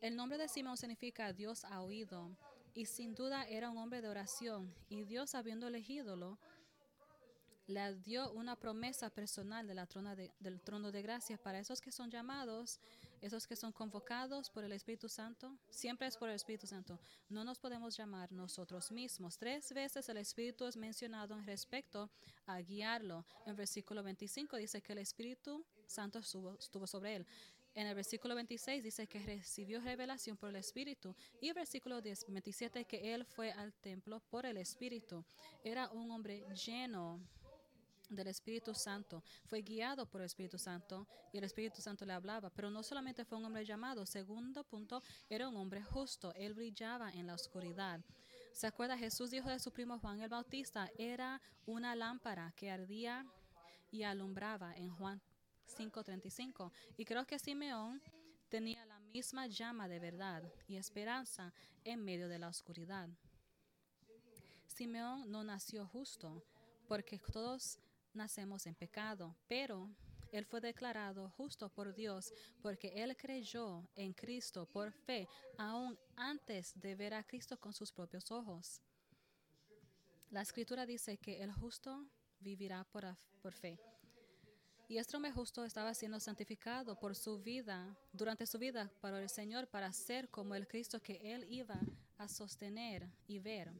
El 0.00 0.16
nombre 0.16 0.38
de 0.38 0.48
Simón 0.48 0.76
significa 0.76 1.32
Dios 1.32 1.64
ha 1.64 1.82
oído. 1.82 2.30
Y 2.72 2.86
sin 2.86 3.14
duda 3.14 3.44
era 3.44 3.70
un 3.70 3.78
hombre 3.78 4.00
de 4.00 4.08
oración. 4.08 4.72
Y 4.88 5.04
Dios, 5.04 5.34
habiendo 5.34 5.66
elegido 5.66 6.38
le 7.66 7.94
dio 7.96 8.32
una 8.32 8.56
promesa 8.56 9.10
personal 9.10 9.66
de 9.66 9.74
la 9.74 9.86
trona 9.86 10.16
del 10.16 10.60
trono 10.60 10.90
de 10.90 11.02
gracia 11.02 11.38
para 11.38 11.60
esos 11.60 11.80
que 11.80 11.92
son 11.92 12.10
llamados 12.10 12.80
esos 13.20 13.46
que 13.46 13.56
son 13.56 13.72
convocados 13.72 14.48
por 14.48 14.64
el 14.64 14.72
Espíritu 14.72 15.08
Santo, 15.08 15.54
siempre 15.68 16.06
es 16.06 16.16
por 16.16 16.28
el 16.28 16.36
Espíritu 16.36 16.66
Santo. 16.66 16.98
No 17.28 17.44
nos 17.44 17.58
podemos 17.58 17.96
llamar 17.96 18.32
nosotros 18.32 18.90
mismos. 18.90 19.36
Tres 19.36 19.72
veces 19.72 20.08
el 20.08 20.16
Espíritu 20.16 20.66
es 20.66 20.76
mencionado 20.76 21.36
en 21.36 21.44
respecto 21.44 22.10
a 22.46 22.60
guiarlo. 22.60 23.26
En 23.44 23.56
versículo 23.56 24.02
25 24.02 24.56
dice 24.56 24.80
que 24.80 24.92
el 24.92 24.98
Espíritu 24.98 25.64
Santo 25.86 26.20
estuvo, 26.20 26.86
sobre 26.86 27.16
él. 27.16 27.26
En 27.74 27.86
el 27.86 27.94
versículo 27.94 28.34
26 28.34 28.82
dice 28.82 29.06
que 29.06 29.20
recibió 29.20 29.80
revelación 29.80 30.36
por 30.36 30.50
el 30.50 30.56
Espíritu. 30.56 31.14
Y 31.40 31.48
el 31.48 31.54
versículo 31.54 32.00
27 32.02 32.84
que 32.84 33.14
él 33.14 33.24
fue 33.24 33.52
al 33.52 33.72
templo 33.74 34.20
por 34.28 34.44
el 34.44 34.56
Espíritu. 34.56 35.24
Era 35.62 35.88
un 35.90 36.10
hombre 36.10 36.44
lleno 36.54 37.20
del 38.08 38.26
Espíritu 38.26 38.74
Santo. 38.74 39.22
Fue 39.46 39.62
guiado 39.62 40.04
por 40.06 40.20
el 40.20 40.26
Espíritu 40.26 40.58
Santo 40.58 41.06
y 41.32 41.38
el 41.38 41.44
Espíritu 41.44 41.80
Santo 41.80 42.04
le 42.04 42.12
hablaba. 42.12 42.50
Pero 42.50 42.70
no 42.70 42.82
solamente 42.82 43.24
fue 43.24 43.38
un 43.38 43.44
hombre 43.44 43.64
llamado, 43.64 44.04
segundo 44.04 44.64
punto, 44.64 45.02
era 45.28 45.48
un 45.48 45.56
hombre 45.56 45.82
justo. 45.82 46.34
Él 46.34 46.54
brillaba 46.54 47.10
en 47.10 47.28
la 47.28 47.34
oscuridad. 47.34 48.00
¿Se 48.52 48.66
acuerda? 48.66 48.98
Jesús 48.98 49.30
dijo 49.30 49.48
de 49.48 49.60
su 49.60 49.70
primo 49.70 50.00
Juan 50.00 50.20
el 50.20 50.28
Bautista, 50.28 50.90
era 50.98 51.40
una 51.66 51.94
lámpara 51.94 52.52
que 52.56 52.70
ardía 52.70 53.24
y 53.92 54.02
alumbraba 54.02 54.74
en 54.76 54.90
Juan 54.90 55.22
5:35. 55.80 56.72
Y 56.96 57.04
creo 57.04 57.26
que 57.26 57.38
Simeón 57.38 58.02
tenía 58.48 58.84
la 58.84 58.98
misma 59.00 59.46
llama 59.46 59.88
de 59.88 59.98
verdad 59.98 60.42
y 60.68 60.76
esperanza 60.76 61.52
en 61.84 62.04
medio 62.04 62.28
de 62.28 62.38
la 62.38 62.48
oscuridad. 62.48 63.08
Simeón 64.66 65.30
no 65.30 65.42
nació 65.42 65.86
justo, 65.86 66.44
porque 66.86 67.18
todos 67.18 67.78
nacemos 68.12 68.66
en 68.66 68.74
pecado, 68.74 69.36
pero 69.46 69.88
él 70.32 70.44
fue 70.44 70.60
declarado 70.60 71.30
justo 71.30 71.68
por 71.68 71.94
Dios 71.94 72.32
porque 72.62 72.92
él 73.02 73.16
creyó 73.16 73.88
en 73.96 74.12
Cristo 74.12 74.66
por 74.66 74.92
fe, 74.92 75.28
aún 75.58 75.98
antes 76.16 76.72
de 76.80 76.94
ver 76.94 77.14
a 77.14 77.24
Cristo 77.24 77.58
con 77.58 77.72
sus 77.72 77.92
propios 77.92 78.30
ojos. 78.30 78.80
La 80.30 80.42
escritura 80.42 80.86
dice 80.86 81.18
que 81.18 81.42
el 81.42 81.52
justo 81.52 82.06
vivirá 82.38 82.84
por, 82.84 83.16
por 83.42 83.52
fe. 83.52 83.78
Y 84.90 84.98
hombre 85.14 85.30
justo 85.30 85.64
estaba 85.64 85.94
siendo 85.94 86.18
santificado 86.18 86.98
por 86.98 87.14
su 87.14 87.38
vida, 87.38 87.96
durante 88.12 88.44
su 88.44 88.58
vida, 88.58 88.90
para 89.00 89.22
el 89.22 89.28
Señor, 89.28 89.68
para 89.68 89.92
ser 89.92 90.28
como 90.30 90.56
el 90.56 90.66
Cristo 90.66 91.00
que 91.00 91.32
él 91.32 91.46
iba 91.48 91.78
a 92.18 92.26
sostener 92.26 93.08
y 93.28 93.38
ver. 93.38 93.70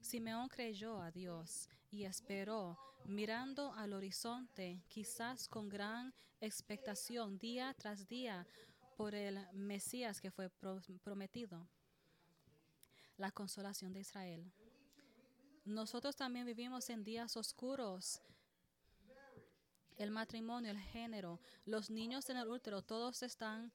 Simeón 0.00 0.48
creyó 0.48 1.00
a 1.00 1.12
Dios 1.12 1.68
y 1.92 2.02
esperó, 2.02 2.76
mirando 3.04 3.72
al 3.74 3.92
horizonte, 3.92 4.82
quizás 4.88 5.46
con 5.46 5.68
gran 5.68 6.12
expectación, 6.40 7.38
día 7.38 7.72
tras 7.78 8.08
día, 8.08 8.44
por 8.96 9.14
el 9.14 9.38
Mesías 9.52 10.20
que 10.20 10.32
fue 10.32 10.50
prometido, 10.50 11.68
la 13.16 13.30
consolación 13.30 13.92
de 13.92 14.00
Israel. 14.00 14.52
Nosotros 15.64 16.16
también 16.16 16.46
vivimos 16.46 16.90
en 16.90 17.04
días 17.04 17.36
oscuros. 17.36 18.20
El 20.02 20.10
matrimonio, 20.10 20.68
el 20.68 20.80
género, 20.80 21.38
los 21.64 21.88
niños 21.88 22.28
en 22.28 22.36
el 22.36 22.48
útero, 22.48 22.82
todos 22.82 23.22
están 23.22 23.70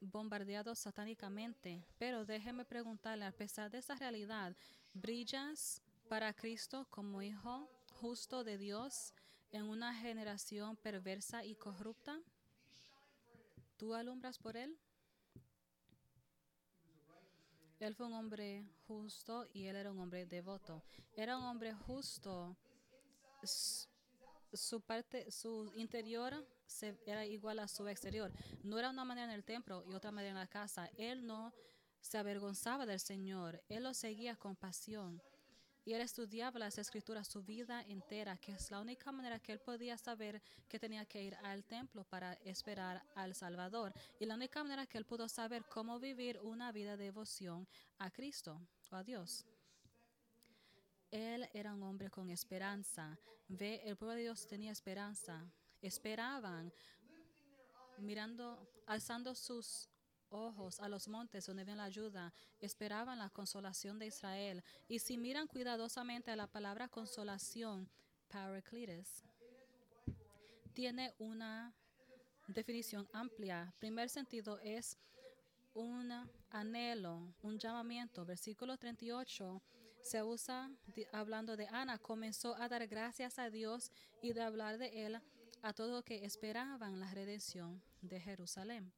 bombardeados 0.00 0.78
satánicamente. 0.78 1.84
Pero 1.98 2.24
déjeme 2.24 2.64
preguntarle, 2.64 3.26
a 3.26 3.30
pesar 3.30 3.70
de 3.70 3.76
esa 3.76 3.96
realidad, 3.96 4.56
¿brillas 4.94 5.82
para 6.08 6.32
Cristo 6.32 6.86
como 6.88 7.20
hijo 7.20 7.68
justo 8.00 8.44
de 8.44 8.56
Dios 8.56 9.12
en 9.52 9.64
una 9.64 9.94
generación 9.94 10.74
perversa 10.74 11.44
y 11.44 11.54
corrupta? 11.54 12.18
¿Tú 13.76 13.92
alumbras 13.92 14.38
por 14.38 14.56
Él? 14.56 14.74
Él 17.78 17.94
fue 17.94 18.06
un 18.06 18.14
hombre 18.14 18.64
justo 18.88 19.46
y 19.52 19.66
él 19.66 19.76
era 19.76 19.90
un 19.90 19.98
hombre 19.98 20.24
devoto. 20.24 20.82
Era 21.14 21.36
un 21.36 21.44
hombre 21.44 21.74
justo. 21.74 22.56
Su 24.54 24.80
parte, 24.80 25.30
su 25.30 25.72
interior 25.76 26.46
se, 26.66 26.98
era 27.06 27.26
igual 27.26 27.58
a 27.58 27.68
su 27.68 27.86
exterior. 27.88 28.32
No 28.62 28.78
era 28.78 28.90
una 28.90 29.04
manera 29.04 29.26
en 29.26 29.34
el 29.34 29.44
templo 29.44 29.84
y 29.90 29.94
otra 29.94 30.10
manera 30.10 30.30
en 30.30 30.38
la 30.38 30.46
casa. 30.46 30.90
Él 30.96 31.26
no 31.26 31.52
se 32.00 32.18
avergonzaba 32.18 32.86
del 32.86 33.00
Señor. 33.00 33.62
Él 33.68 33.82
lo 33.82 33.94
seguía 33.94 34.36
con 34.36 34.56
pasión. 34.56 35.22
Y 35.86 35.92
él 35.92 36.00
estudiaba 36.00 36.58
las 36.58 36.78
escrituras 36.78 37.28
su 37.28 37.42
vida 37.42 37.82
entera, 37.82 38.38
que 38.38 38.52
es 38.52 38.70
la 38.70 38.80
única 38.80 39.12
manera 39.12 39.38
que 39.38 39.52
él 39.52 39.60
podía 39.60 39.98
saber 39.98 40.42
que 40.66 40.78
tenía 40.78 41.04
que 41.04 41.22
ir 41.22 41.34
al 41.42 41.64
templo 41.64 42.04
para 42.04 42.34
esperar 42.44 43.02
al 43.14 43.34
Salvador. 43.34 43.92
Y 44.18 44.24
la 44.24 44.34
única 44.34 44.62
manera 44.62 44.86
que 44.86 44.96
él 44.96 45.04
pudo 45.04 45.28
saber 45.28 45.64
cómo 45.66 46.00
vivir 46.00 46.40
una 46.42 46.72
vida 46.72 46.96
de 46.96 47.04
devoción 47.04 47.68
a 47.98 48.10
Cristo 48.10 48.66
o 48.90 48.96
a 48.96 49.04
Dios. 49.04 49.44
Él 51.14 51.48
era 51.52 51.72
un 51.72 51.82
hombre 51.84 52.10
con 52.10 52.28
esperanza. 52.28 53.16
Ve, 53.46 53.80
el 53.84 53.96
pueblo 53.96 54.16
de 54.16 54.22
Dios 54.22 54.48
tenía 54.48 54.72
esperanza. 54.72 55.48
Esperaban, 55.80 56.72
mirando, 57.98 58.68
alzando 58.84 59.32
sus 59.36 59.88
ojos 60.30 60.80
a 60.80 60.88
los 60.88 61.06
montes 61.06 61.46
donde 61.46 61.62
ven 61.62 61.76
la 61.76 61.84
ayuda, 61.84 62.32
esperaban 62.58 63.20
la 63.20 63.30
consolación 63.30 63.96
de 63.96 64.08
Israel. 64.08 64.64
Y 64.88 64.98
si 64.98 65.16
miran 65.16 65.46
cuidadosamente 65.46 66.32
a 66.32 66.36
la 66.36 66.48
palabra 66.48 66.88
consolación, 66.88 67.88
Paracletus, 68.26 69.22
tiene 70.72 71.14
una 71.18 71.72
definición 72.48 73.08
amplia. 73.12 73.72
Primer 73.78 74.08
sentido 74.08 74.58
es 74.58 74.98
un 75.74 76.10
anhelo, 76.50 77.32
un 77.42 77.56
llamamiento. 77.56 78.24
Versículo 78.24 78.76
38 78.76 79.62
se 80.04 80.22
usa 80.22 80.70
hablando 81.12 81.56
de 81.56 81.66
Ana, 81.68 81.98
comenzó 81.98 82.54
a 82.56 82.68
dar 82.68 82.86
gracias 82.86 83.38
a 83.38 83.48
Dios 83.48 83.90
y 84.22 84.34
de 84.34 84.42
hablar 84.42 84.76
de 84.76 85.06
él 85.06 85.20
a 85.62 85.72
todo 85.72 86.04
que 86.04 86.26
esperaban 86.26 87.00
la 87.00 87.10
redención 87.12 87.82
de 88.02 88.20
Jerusalén. 88.20 88.92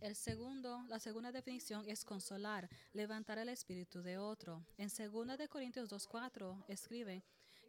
El 0.00 0.16
segundo, 0.16 0.82
la 0.88 0.98
segunda 0.98 1.30
definición 1.30 1.88
es 1.88 2.04
consolar, 2.04 2.68
levantar 2.92 3.38
el 3.38 3.48
espíritu 3.48 4.02
de 4.02 4.18
otro. 4.18 4.66
En 4.76 4.88
2 4.88 5.38
de 5.38 5.48
Corintios 5.48 5.88
2:4 5.88 6.64
escribe, 6.66 7.22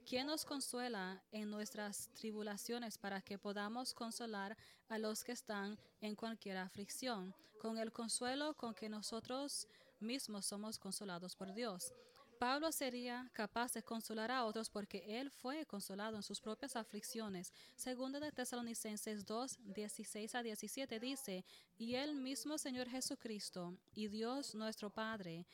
¿quién 0.03 0.25
nos 0.25 0.43
consuela 0.43 1.22
en 1.31 1.51
nuestras 1.51 2.10
tribulaciones 2.15 2.98
para 2.98 3.22
que 3.22 3.38
podamos 3.38 3.93
consolar 3.93 4.58
a 4.89 4.98
los 4.98 5.24
que 5.24 5.34
están 5.34 5.77
en 6.00 6.15
cualquier 6.15 6.58
aflicción, 6.58 7.36
con 7.60 7.77
el 7.77 7.91
consuelo 7.91 8.55
con 8.55 8.74
que 8.74 8.89
nosotros 8.89 9.67
mismos 10.01 10.46
somos 10.46 10.77
consolados 10.77 11.36
por 11.36 11.53
Dios? 11.53 11.93
Pablo 12.41 12.72
sería 12.72 13.29
capaz 13.34 13.74
de 13.74 13.84
consolar 13.84 14.31
a 14.31 14.46
otros 14.46 14.67
porque 14.67 15.03
él 15.20 15.29
fue 15.29 15.63
consolado 15.67 16.15
en 16.15 16.24
sus 16.24 16.41
propias 16.41 16.75
aflicciones. 16.75 17.53
Segundo 17.75 18.20
de 18.20 18.31
Tesalonicenses 18.31 19.27
2, 19.27 19.60
16 19.75 20.34
a 20.34 20.41
17 20.41 21.00
dice, 21.00 21.46
y 21.77 21.93
el 21.93 22.15
mismo 22.15 22.58
Señor 22.58 22.89
Jesucristo 22.89 23.77
y 23.93 24.08
Dios 24.08 24.55
nuestro 24.55 24.89
Padre, 24.89 25.46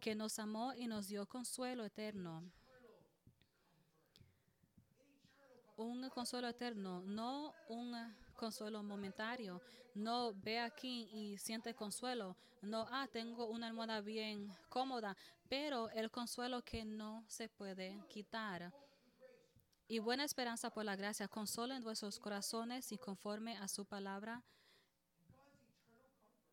que 0.00 0.16
nos 0.16 0.40
amó 0.40 0.74
y 0.74 0.88
nos 0.88 1.06
dio 1.06 1.26
consuelo 1.26 1.84
eterno. 1.84 2.42
Un 5.76 6.10
consuelo 6.10 6.48
eterno, 6.48 7.02
no 7.02 7.54
un 7.68 7.94
consuelo 8.42 8.82
momentario. 8.82 9.62
No 9.94 10.34
ve 10.34 10.58
aquí 10.58 11.08
y 11.12 11.38
siente 11.38 11.74
consuelo. 11.74 12.36
No, 12.60 12.88
ah, 12.90 13.06
tengo 13.12 13.46
una 13.46 13.68
almohada 13.68 14.00
bien 14.00 14.52
cómoda, 14.68 15.16
pero 15.48 15.88
el 15.90 16.10
consuelo 16.10 16.64
que 16.64 16.84
no 16.84 17.24
se 17.28 17.48
puede 17.48 18.04
quitar. 18.08 18.72
Y 19.86 20.00
buena 20.00 20.24
esperanza 20.24 20.70
por 20.70 20.84
la 20.84 20.96
gracia, 20.96 21.28
consolen 21.28 21.84
vuestros 21.84 22.18
corazones 22.18 22.90
y 22.90 22.98
conforme 22.98 23.56
a 23.58 23.68
su 23.68 23.84
palabra. 23.84 24.42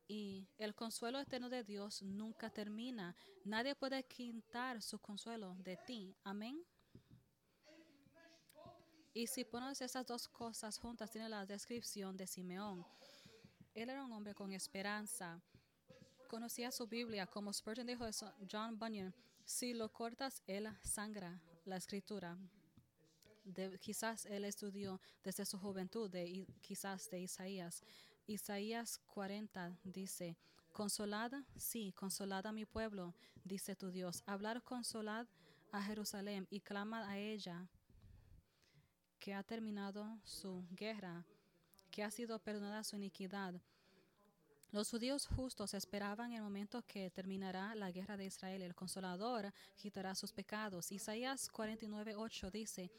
Y 0.08 0.48
el 0.60 0.76
consuelo 0.76 1.20
eterno 1.20 1.50
de 1.50 1.64
Dios 1.64 2.04
nunca 2.04 2.52
termina. 2.52 3.16
Nadie 3.46 3.74
puede 3.74 4.04
quitar 4.04 4.84
su 4.84 5.00
consuelo 5.00 5.56
de 5.56 5.76
ti. 5.88 6.16
Amén. 6.24 6.64
Y 9.14 9.28
si 9.28 9.44
pones 9.44 9.82
esas 9.82 10.06
dos 10.06 10.28
cosas 10.28 10.78
juntas, 10.78 11.10
tiene 11.10 11.30
la 11.30 11.46
descripción 11.46 12.16
de 12.16 12.28
Simeón. 12.28 12.86
Él 13.74 13.90
era 13.90 14.04
un 14.04 14.12
hombre 14.12 14.36
con 14.36 14.52
esperanza. 14.54 15.42
Conocía 16.28 16.72
su 16.72 16.86
Biblia, 16.88 17.26
como 17.26 17.52
Spurgeon 17.52 17.88
dijo 17.88 18.06
eso, 18.06 18.32
John 18.50 18.78
Bunyan, 18.78 19.14
si 19.46 19.74
lo 19.74 19.92
cortas, 19.92 20.44
él 20.46 20.70
sangra 20.84 21.42
la 21.66 21.78
escritura. 21.78 22.38
quizás 23.82 24.28
él 24.28 24.46
estudió 24.46 25.02
desde 25.24 25.44
su 25.46 25.58
juventud, 25.58 26.10
de, 26.10 26.46
quizás 26.62 27.10
de 27.10 27.22
Isaías. 27.22 27.84
Isaías 28.28 29.00
40 29.08 29.80
dice, 29.84 30.38
Consolada, 30.72 31.44
sí, 31.58 31.92
consolada 31.94 32.50
a 32.50 32.54
mi 32.54 32.66
pueblo, 32.66 33.16
dice 33.44 33.76
tu 33.76 33.90
Dios. 33.90 34.22
Hablar 34.28 34.64
consolad 34.64 35.28
a 35.72 35.82
Jerusalén 35.82 36.48
y 36.52 36.62
clama 36.62 37.10
a 37.10 37.18
ella 37.18 37.68
que 39.20 39.34
ha 39.34 39.44
terminado 39.44 40.20
su 40.24 40.66
guerra, 40.72 41.26
que 41.92 42.04
ha 42.04 42.12
sido 42.12 42.40
perdonada 42.40 42.84
su 42.84 42.96
iniquidad. 42.96 43.62
Los 44.72 44.92
judíos 44.92 45.26
justos 45.26 45.74
esperaban 45.74 46.32
el 46.32 46.44
momento 46.44 46.84
que 46.86 47.10
terminará 47.10 47.74
la 47.74 47.92
guerra 47.92 48.18
de 48.18 48.26
Israel. 48.26 48.62
El 48.62 48.76
consolador 48.76 49.52
quitará 49.76 50.14
sus 50.14 50.32
pecados. 50.32 50.92
Isaías 50.92 51.52
49:8 51.52 52.52
dice, 52.52 52.92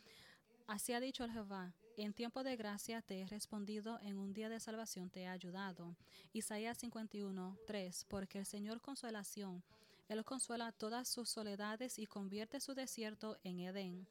Así 0.66 0.92
ha 0.92 1.00
dicho 1.00 1.24
el 1.24 1.32
Jehová, 1.32 1.72
en 1.96 2.12
tiempo 2.12 2.42
de 2.42 2.56
gracia 2.56 3.02
te 3.02 3.20
he 3.20 3.26
respondido, 3.26 3.98
en 4.02 4.18
un 4.18 4.32
día 4.32 4.48
de 4.48 4.60
salvación 4.60 5.10
te 5.10 5.22
he 5.22 5.28
ayudado. 5.28 5.96
Isaías 6.32 6.78
51:3, 6.78 8.04
porque 8.08 8.38
el 8.38 8.46
Señor 8.46 8.80
consolación, 8.80 9.62
Él 10.08 10.24
consuela 10.24 10.72
todas 10.72 11.08
sus 11.08 11.28
soledades 11.28 11.98
y 11.98 12.06
convierte 12.06 12.60
su 12.60 12.74
desierto 12.74 13.38
en 13.44 13.60
Edén. 13.60 14.08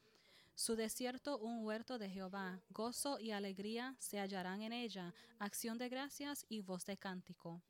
Su 0.60 0.76
desierto 0.76 1.38
un 1.38 1.64
huerto 1.64 1.98
de 1.98 2.10
Jehová, 2.10 2.60
gozo 2.72 3.18
y 3.18 3.32
alegría 3.32 3.96
se 3.98 4.20
hallarán 4.20 4.62
en 4.62 4.74
ella, 4.74 5.14
acción 5.38 5.78
de 5.78 5.88
gracias 5.88 6.46
y 6.50 6.60
voz 6.60 6.86
de 6.86 6.98
cántico. 6.98 7.62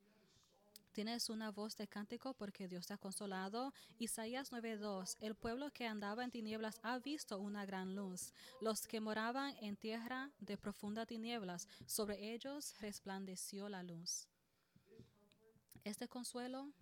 Tienes 0.90 1.30
una 1.30 1.52
voz 1.52 1.76
de 1.76 1.86
cántico 1.86 2.34
porque 2.34 2.66
Dios 2.66 2.88
te 2.88 2.94
ha 2.94 2.98
consolado. 2.98 3.72
Isaías 4.00 4.50
9:2 4.50 5.18
El 5.20 5.36
pueblo 5.36 5.70
que 5.70 5.86
andaba 5.86 6.24
en 6.24 6.32
tinieblas 6.32 6.80
ha 6.82 6.98
visto 6.98 7.38
una 7.38 7.64
gran 7.64 7.94
luz. 7.94 8.32
Los 8.60 8.88
que 8.88 8.98
moraban 8.98 9.54
en 9.62 9.76
tierra 9.76 10.32
de 10.40 10.56
profunda 10.56 11.06
tinieblas, 11.06 11.68
sobre 11.86 12.32
ellos 12.34 12.74
resplandeció 12.80 13.68
la 13.68 13.84
luz. 13.84 14.26
Este 15.84 16.08
consuelo 16.08 16.72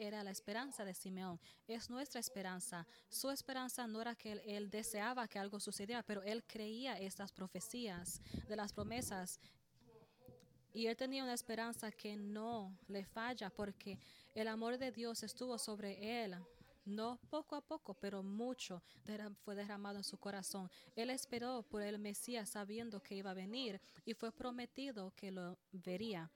era 0.00 0.24
la 0.24 0.30
esperanza 0.30 0.84
de 0.84 0.94
Simeón. 0.94 1.38
Es 1.68 1.90
nuestra 1.90 2.20
esperanza. 2.20 2.86
Su 3.08 3.30
esperanza 3.30 3.86
no 3.86 4.00
era 4.00 4.14
que 4.14 4.32
él, 4.32 4.70
deseaba 4.70 5.28
que 5.28 5.38
algo 5.38 5.60
sucediera, 5.60 6.02
pero 6.02 6.22
él 6.22 6.42
creía 6.44 6.98
estas 6.98 7.32
profecías 7.32 8.22
de 8.48 8.56
las 8.56 8.72
promesas. 8.72 9.38
Y 10.72 10.86
él 10.86 10.96
tenía 10.96 11.22
una 11.22 11.34
esperanza 11.34 11.92
que 11.92 12.16
no 12.16 12.78
le 12.88 13.04
falla 13.04 13.50
porque 13.50 13.98
el 14.34 14.48
amor 14.48 14.78
de 14.78 14.90
Dios 14.90 15.22
estuvo 15.22 15.58
sobre 15.58 16.24
él. 16.24 16.34
No 16.86 17.20
poco 17.28 17.56
a 17.56 17.60
poco, 17.60 17.92
pero 17.94 18.22
mucho 18.22 18.82
fue 19.44 19.54
derramado 19.54 19.98
en 19.98 20.04
su 20.04 20.16
corazón. 20.16 20.70
Él 20.96 21.10
esperó 21.10 21.62
por 21.62 21.82
el 21.82 21.98
Mesías 21.98 22.48
sabiendo 22.48 23.02
que 23.02 23.16
iba 23.16 23.32
a 23.32 23.34
venir 23.34 23.80
y 24.06 24.14
fue 24.14 24.32
prometido 24.32 25.12
que 25.14 25.30
lo 25.30 25.58
vería. 25.72 26.30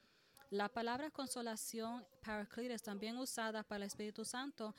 La 0.50 0.68
palabra 0.68 1.10
consolación, 1.10 2.04
paracletos, 2.24 2.82
también 2.82 3.16
usada 3.16 3.62
para 3.62 3.78
el 3.78 3.82
Espíritu 3.84 4.24
Santo, 4.24 4.74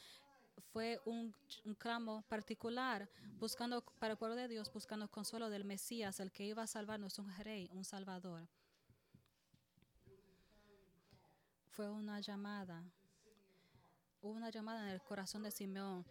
fue 0.71 0.99
un, 1.06 1.34
un, 1.65 1.75
clamo 1.75 2.21
particular 2.23 3.10
buscando 3.39 3.82
para 3.99 4.13
el 4.13 4.17
pueblo 4.17 4.36
de 4.36 4.47
Dios, 4.47 4.71
buscando 4.71 5.10
consuelo 5.10 5.49
del 5.49 5.65
Mesías, 5.65 6.19
el 6.19 6.32
que 6.32 6.45
iba 6.45 6.63
a 6.63 6.67
salvarnos, 6.67 7.19
un 7.19 7.34
rey, 7.38 7.69
un 7.73 7.84
salvador. 7.84 8.47
Fue 11.71 11.89
una 11.89 12.21
llamada, 12.21 12.84
hubo 14.21 14.32
una 14.32 14.49
llamada 14.49 14.84
en 14.84 14.89
el 14.89 15.01
corazón 15.01 15.43
de 15.43 15.51
Simeón. 15.51 16.06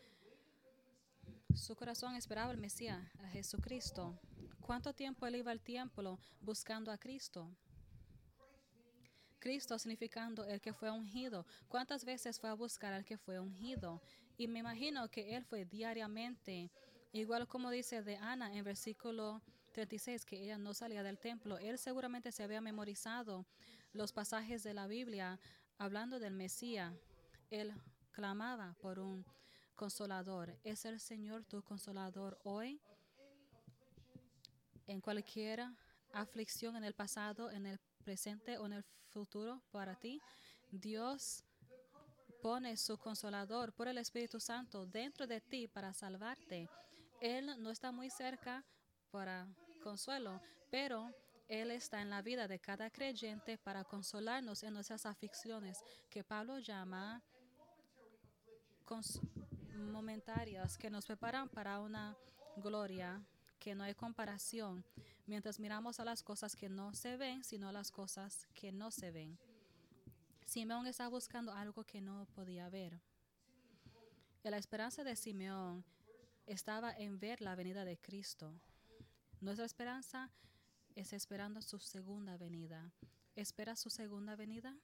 Su 1.54 1.74
corazón 1.74 2.14
esperaba 2.16 2.50
al 2.50 2.58
Mesías, 2.58 3.02
a 3.22 3.28
Jesucristo. 3.28 4.18
¿Cuánto 4.60 4.92
tiempo 4.92 5.26
él 5.26 5.36
iba 5.36 5.52
al 5.52 5.60
templo 5.60 6.18
buscando 6.40 6.90
a 6.90 6.98
Cristo? 6.98 7.50
Cristo 9.44 9.78
significando 9.78 10.46
el 10.46 10.58
que 10.58 10.72
fue 10.72 10.90
ungido. 10.90 11.44
¿Cuántas 11.68 12.02
veces 12.02 12.40
fue 12.40 12.48
a 12.48 12.54
buscar 12.54 12.94
al 12.94 13.04
que 13.04 13.18
fue 13.18 13.38
ungido? 13.38 14.00
Y 14.38 14.48
me 14.48 14.60
imagino 14.60 15.06
que 15.10 15.36
él 15.36 15.44
fue 15.44 15.66
diariamente, 15.66 16.70
igual 17.12 17.46
como 17.46 17.70
dice 17.70 18.02
de 18.02 18.16
Ana 18.16 18.56
en 18.56 18.64
versículo 18.64 19.42
36, 19.72 20.24
que 20.24 20.42
ella 20.42 20.56
no 20.56 20.72
salía 20.72 21.02
del 21.02 21.18
templo. 21.18 21.58
Él 21.58 21.76
seguramente 21.76 22.32
se 22.32 22.42
había 22.42 22.62
memorizado 22.62 23.44
los 23.92 24.14
pasajes 24.14 24.62
de 24.62 24.72
la 24.72 24.86
Biblia 24.86 25.38
hablando 25.76 26.18
del 26.18 26.32
Mesías. 26.32 26.94
Él 27.50 27.74
clamaba 28.12 28.74
por 28.80 28.98
un 28.98 29.26
consolador. 29.74 30.58
¿Es 30.64 30.86
el 30.86 31.00
Señor 31.00 31.44
tu 31.44 31.62
consolador 31.62 32.38
hoy? 32.44 32.80
En 34.86 35.02
cualquier 35.02 35.66
aflicción 36.14 36.76
en 36.76 36.84
el 36.84 36.94
pasado, 36.94 37.50
en 37.50 37.66
el 37.66 37.78
presente 38.04 38.58
o 38.58 38.66
en 38.66 38.74
el 38.74 38.84
futuro 39.08 39.62
para 39.72 39.96
ti. 39.96 40.20
Dios 40.70 41.44
pone 42.42 42.76
su 42.76 42.98
consolador 42.98 43.72
por 43.72 43.88
el 43.88 43.98
Espíritu 43.98 44.38
Santo 44.38 44.86
dentro 44.86 45.26
de 45.26 45.40
ti 45.40 45.66
para 45.66 45.92
salvarte. 45.92 46.68
Él 47.20 47.50
no 47.62 47.70
está 47.70 47.90
muy 47.90 48.10
cerca 48.10 48.64
para 49.10 49.48
consuelo, 49.82 50.40
pero 50.70 51.10
Él 51.48 51.70
está 51.70 52.02
en 52.02 52.10
la 52.10 52.20
vida 52.20 52.46
de 52.46 52.58
cada 52.58 52.90
creyente 52.90 53.56
para 53.56 53.84
consolarnos 53.84 54.62
en 54.62 54.74
nuestras 54.74 55.06
aflicciones, 55.06 55.82
que 56.10 56.22
Pablo 56.22 56.58
llama 56.58 57.22
momentarias, 59.74 60.76
que 60.76 60.90
nos 60.90 61.06
preparan 61.06 61.48
para 61.48 61.80
una 61.80 62.16
gloria 62.56 63.20
que 63.58 63.74
no 63.74 63.84
hay 63.84 63.94
comparación 63.94 64.84
mientras 65.26 65.58
miramos 65.58 66.00
a 66.00 66.04
las 66.04 66.22
cosas 66.22 66.56
que 66.56 66.68
no 66.68 66.94
se 66.94 67.16
ven, 67.16 67.44
sino 67.44 67.68
a 67.68 67.72
las 67.72 67.90
cosas 67.90 68.46
que 68.54 68.72
no 68.72 68.90
se 68.90 69.10
ven. 69.10 69.38
Simeón 70.44 70.86
está 70.86 71.08
buscando 71.08 71.52
algo 71.52 71.84
que 71.84 72.00
no 72.00 72.26
podía 72.34 72.68
ver. 72.68 73.00
la 74.42 74.58
esperanza 74.58 75.02
de 75.04 75.16
Simeón 75.16 75.84
estaba 76.46 76.92
en 76.92 77.18
ver 77.18 77.40
la 77.40 77.54
venida 77.54 77.84
de 77.84 77.96
Cristo. 77.96 78.52
Nuestra 79.40 79.64
esperanza 79.64 80.30
es 80.94 81.12
esperando 81.12 81.62
su 81.62 81.78
segunda 81.78 82.36
venida. 82.36 82.92
¿Espera 83.34 83.74
su 83.74 83.90
segunda 83.90 84.36
venida? 84.36 84.76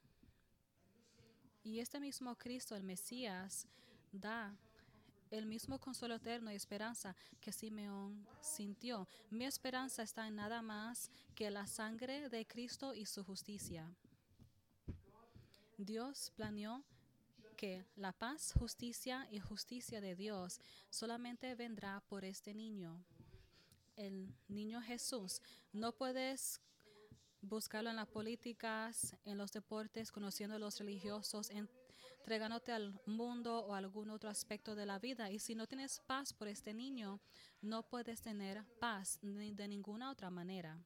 Y 1.63 1.81
este 1.81 2.01
mismo 2.01 2.37
Cristo, 2.37 2.75
el 2.75 2.83
Mesías, 2.83 3.69
da 4.13 4.57
el 5.31 5.47
mismo 5.47 5.79
consuelo 5.79 6.17
eterno 6.17 6.53
y 6.53 6.57
esperanza 6.57 7.15
que 7.41 7.53
Simeón 7.53 8.27
sintió. 8.41 9.09
Mi 9.31 9.45
esperanza 9.45 10.03
está 10.03 10.27
en 10.27 10.37
nada 10.37 10.63
más 10.63 11.11
que 11.35 11.51
la 11.51 11.67
sangre 11.67 12.29
de 12.29 12.47
Cristo 12.47 12.95
y 12.95 13.07
su 13.07 13.25
justicia. 13.25 13.91
Dios 15.79 16.33
planeó 16.37 16.85
que 17.57 17.85
la 17.97 18.13
paz, 18.13 18.53
justicia 18.59 19.29
y 19.31 19.39
justicia 19.39 20.01
de 20.01 20.15
Dios 20.15 20.61
solamente 20.89 21.55
vendrá 21.55 22.03
por 22.09 22.25
este 22.25 22.55
niño, 22.55 23.05
el 23.97 24.35
niño 24.49 24.81
Jesús. 24.81 25.43
No 25.73 25.93
puedes 25.93 26.61
buscarlo 27.43 27.91
en 27.91 27.97
las 27.97 28.09
políticas, 28.09 29.17
en 29.25 29.39
los 29.39 29.53
deportes, 29.53 30.13
conociendo 30.13 30.57
a 30.57 30.59
los 30.59 30.79
religiosos, 30.79 31.51
en 31.51 31.69
entregándote 32.21 32.71
al 32.71 33.01
mundo 33.07 33.59
o 33.67 33.75
algún 33.75 34.11
otro 34.11 34.31
aspecto 34.31 34.75
de 34.75 34.87
la 34.87 34.99
vida. 34.99 35.31
Y 35.31 35.39
si 35.39 35.55
no 35.55 35.67
tienes 35.67 36.01
paz 36.07 36.33
por 36.33 36.49
este 36.49 36.73
niño, 36.73 37.21
no 37.63 37.83
puedes 37.83 38.21
tener 38.21 38.65
paz 38.79 39.19
de 39.23 39.69
ninguna 39.69 40.11
otra 40.11 40.31
manera. 40.31 40.79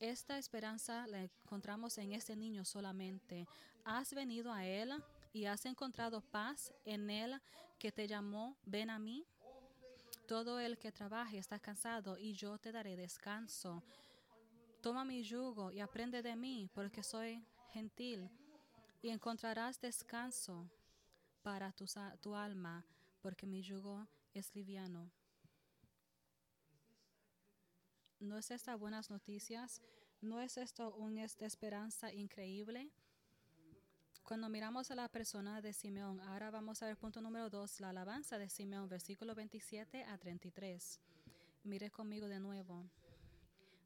Esta 0.00 0.36
esperanza 0.36 1.06
la 1.06 1.22
encontramos 1.22 1.96
en 1.98 2.12
este 2.12 2.34
niño 2.34 2.64
solamente. 2.64 3.46
Has 3.84 4.12
venido 4.12 4.52
a 4.52 4.66
Él 4.66 4.92
y 5.32 5.44
has 5.44 5.64
encontrado 5.64 6.20
paz 6.20 6.72
en 6.84 7.08
Él 7.08 7.40
que 7.78 7.92
te 7.92 8.06
llamó, 8.06 8.56
ven 8.64 8.90
a 8.90 8.98
mí. 8.98 9.24
Todo 10.26 10.58
el 10.58 10.76
que 10.76 10.92
trabaje 10.92 11.38
está 11.38 11.58
cansado 11.58 12.18
y 12.18 12.32
yo 12.32 12.58
te 12.58 12.72
daré 12.72 12.96
descanso. 12.96 13.82
Toma 14.82 15.04
mi 15.04 15.22
yugo 15.22 15.70
y 15.70 15.80
aprende 15.80 16.22
de 16.22 16.36
mí, 16.36 16.68
porque 16.74 17.02
soy 17.02 17.44
gentil, 17.72 18.28
y 19.06 19.10
encontrarás 19.10 19.80
descanso 19.80 20.68
para 21.42 21.70
tu, 21.70 21.84
tu 22.20 22.34
alma, 22.34 22.84
porque 23.20 23.46
mi 23.46 23.62
yugo 23.62 24.08
es 24.34 24.52
liviano. 24.56 25.12
¿No 28.18 28.36
es 28.36 28.50
esta 28.50 28.74
buenas 28.74 29.08
noticias? 29.08 29.80
¿No 30.20 30.40
es 30.40 30.56
esto 30.56 30.92
una 30.96 31.22
esperanza 31.22 32.12
increíble? 32.12 32.90
Cuando 34.24 34.48
miramos 34.48 34.90
a 34.90 34.96
la 34.96 35.08
persona 35.08 35.62
de 35.62 35.72
Simeón, 35.72 36.18
ahora 36.22 36.50
vamos 36.50 36.82
a 36.82 36.86
ver 36.86 36.96
punto 36.96 37.20
número 37.20 37.48
2, 37.48 37.78
la 37.78 37.90
alabanza 37.90 38.38
de 38.38 38.48
Simeón, 38.48 38.88
versículo 38.88 39.36
27 39.36 40.02
a 40.02 40.18
33. 40.18 41.00
Mire 41.62 41.92
conmigo 41.92 42.26
de 42.26 42.40
nuevo. 42.40 42.90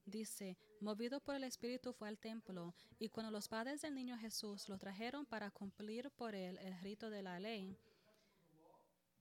Dice, 0.04 0.56
movido 0.80 1.20
por 1.20 1.34
el 1.34 1.44
Espíritu 1.44 1.92
fue 1.92 2.08
al 2.08 2.18
templo, 2.18 2.74
y 2.98 3.08
cuando 3.08 3.30
los 3.30 3.48
padres 3.48 3.82
del 3.82 3.94
niño 3.94 4.16
Jesús 4.18 4.68
lo 4.68 4.78
trajeron 4.78 5.26
para 5.26 5.50
cumplir 5.50 6.10
por 6.10 6.34
él 6.34 6.58
el 6.58 6.78
rito 6.80 7.10
de 7.10 7.22
la 7.22 7.38
ley, 7.38 7.76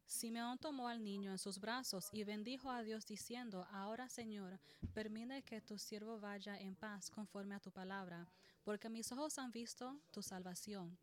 Simeón 0.05 0.57
tomó 0.57 0.87
al 0.87 1.03
niño 1.03 1.31
en 1.31 1.37
sus 1.37 1.59
brazos 1.59 2.09
y 2.11 2.23
bendijo 2.23 2.71
a 2.71 2.81
Dios 2.81 3.05
diciendo, 3.05 3.67
Ahora 3.71 4.09
Señor, 4.09 4.59
permite 4.93 5.43
que 5.43 5.61
tu 5.61 5.77
siervo 5.77 6.19
vaya 6.19 6.57
en 6.57 6.75
paz 6.75 7.11
conforme 7.11 7.53
a 7.53 7.59
tu 7.59 7.71
palabra, 7.71 8.27
porque 8.63 8.89
mis 8.89 9.11
ojos 9.11 9.37
han 9.37 9.51
visto 9.51 9.99
tu 10.11 10.23
salvación 10.23 10.97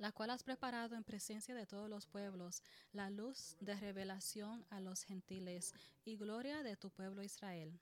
la 0.00 0.12
cual 0.12 0.30
has 0.30 0.42
preparado 0.42 0.96
en 0.96 1.04
presencia 1.04 1.54
de 1.54 1.66
todos 1.66 1.90
los 1.90 2.06
pueblos, 2.06 2.62
la 2.92 3.10
luz 3.10 3.56
de 3.60 3.76
revelación 3.76 4.64
a 4.70 4.80
los 4.80 5.02
gentiles 5.02 5.74
y 6.06 6.16
gloria 6.16 6.62
de 6.62 6.74
tu 6.74 6.88
pueblo 6.88 7.22
Israel. 7.22 7.78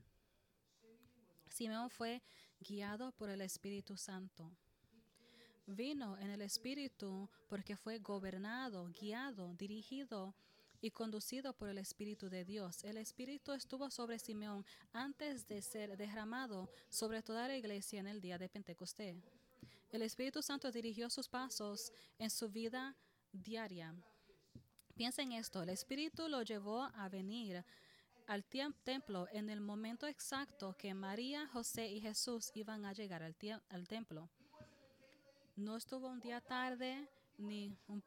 Simeón 1.50 1.90
fue 1.90 2.22
guiado 2.60 3.12
por 3.12 3.30
el 3.30 3.40
Espíritu 3.40 3.96
Santo. 3.96 4.50
Vino 5.66 6.16
en 6.18 6.30
el 6.30 6.42
Espíritu 6.42 7.28
porque 7.48 7.76
fue 7.76 7.98
gobernado, 7.98 8.90
guiado, 9.00 9.54
dirigido 9.54 10.34
y 10.80 10.90
conducido 10.90 11.52
por 11.52 11.68
el 11.68 11.78
Espíritu 11.78 12.28
de 12.28 12.44
Dios. 12.44 12.84
El 12.84 12.96
Espíritu 12.96 13.52
estuvo 13.52 13.90
sobre 13.90 14.18
Simeón 14.18 14.64
antes 14.92 15.46
de 15.46 15.60
ser 15.60 15.96
derramado 15.96 16.70
sobre 16.88 17.22
toda 17.22 17.48
la 17.48 17.56
iglesia 17.56 18.00
en 18.00 18.06
el 18.06 18.20
día 18.20 18.38
de 18.38 18.48
Pentecostés. 18.48 19.16
El 19.90 20.02
Espíritu 20.02 20.42
Santo 20.42 20.70
dirigió 20.70 21.10
sus 21.10 21.28
pasos 21.28 21.92
en 22.18 22.30
su 22.30 22.48
vida 22.48 22.96
diaria. 23.32 23.94
Piensa 24.94 25.22
en 25.22 25.32
esto, 25.32 25.62
el 25.62 25.68
Espíritu 25.68 26.28
lo 26.28 26.42
llevó 26.42 26.82
a 26.82 27.08
venir 27.08 27.64
al 28.28 28.44
templo 28.44 29.26
en 29.32 29.48
el 29.48 29.60
momento 29.60 30.06
exacto 30.06 30.76
que 30.76 30.92
María, 30.92 31.48
José 31.48 31.88
y 31.88 32.00
Jesús 32.00 32.50
iban 32.54 32.84
a 32.84 32.92
llegar 32.92 33.22
al, 33.22 33.34
templo. 33.88 34.28
No 35.56 35.76
estuvo 35.76 36.08
un 36.08 36.20
día 36.20 36.42
tarde 36.42 37.08
ni 37.38 37.74
un, 37.88 38.04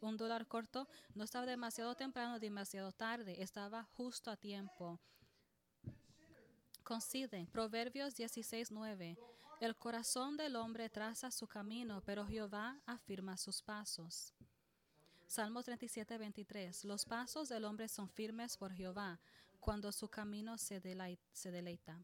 un 0.00 0.16
dólar 0.16 0.46
corto, 0.46 0.86
no 1.16 1.24
estaba 1.24 1.44
demasiado 1.44 1.96
temprano, 1.96 2.38
demasiado 2.38 2.92
tarde, 2.92 3.42
estaba 3.42 3.82
justo 3.82 4.30
a 4.30 4.36
tiempo. 4.36 5.00
Consideren 6.84 7.46
Proverbios 7.48 8.14
16, 8.14 8.70
9. 8.70 9.18
El 9.60 9.76
corazón 9.76 10.36
del 10.36 10.54
hombre 10.54 10.88
traza 10.88 11.32
su 11.32 11.48
camino, 11.48 12.00
pero 12.06 12.26
Jehová 12.26 12.78
afirma 12.86 13.36
sus 13.36 13.60
pasos. 13.60 14.32
Salmo 15.26 15.64
37, 15.64 16.16
23. 16.16 16.84
Los 16.84 17.04
pasos 17.06 17.48
del 17.48 17.64
hombre 17.64 17.88
son 17.88 18.08
firmes 18.08 18.56
por 18.56 18.72
Jehová, 18.72 19.18
cuando 19.64 19.90
su 19.92 20.08
camino 20.08 20.58
se, 20.58 20.78
deleita. 20.78 21.98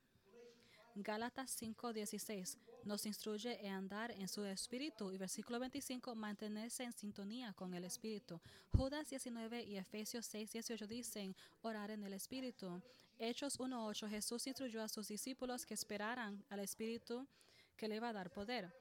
Gálatas 0.94 1.50
5, 1.50 1.92
16 1.92 2.58
nos 2.84 3.04
instruye 3.04 3.64
en 3.66 3.74
andar 3.74 4.10
en 4.12 4.28
su 4.28 4.42
espíritu 4.46 5.12
y 5.12 5.18
versículo 5.18 5.60
25 5.60 6.14
mantenerse 6.14 6.84
en 6.84 6.92
sintonía 6.94 7.52
con 7.52 7.74
el 7.74 7.84
espíritu. 7.84 8.40
Judas 8.72 9.10
19 9.10 9.62
y 9.62 9.76
Efesios 9.76 10.24
6, 10.24 10.52
18 10.52 10.86
dicen 10.86 11.36
orar 11.60 11.90
en 11.90 12.02
el 12.02 12.14
espíritu. 12.14 12.82
Hechos 13.18 13.60
1, 13.60 13.86
8 13.86 14.08
Jesús 14.08 14.46
instruyó 14.46 14.82
a 14.82 14.88
sus 14.88 15.08
discípulos 15.08 15.66
que 15.66 15.74
esperaran 15.74 16.42
al 16.48 16.60
espíritu 16.60 17.28
que 17.76 17.88
le 17.88 17.96
iba 17.96 18.08
a 18.08 18.14
dar 18.14 18.30
poder. 18.30 18.74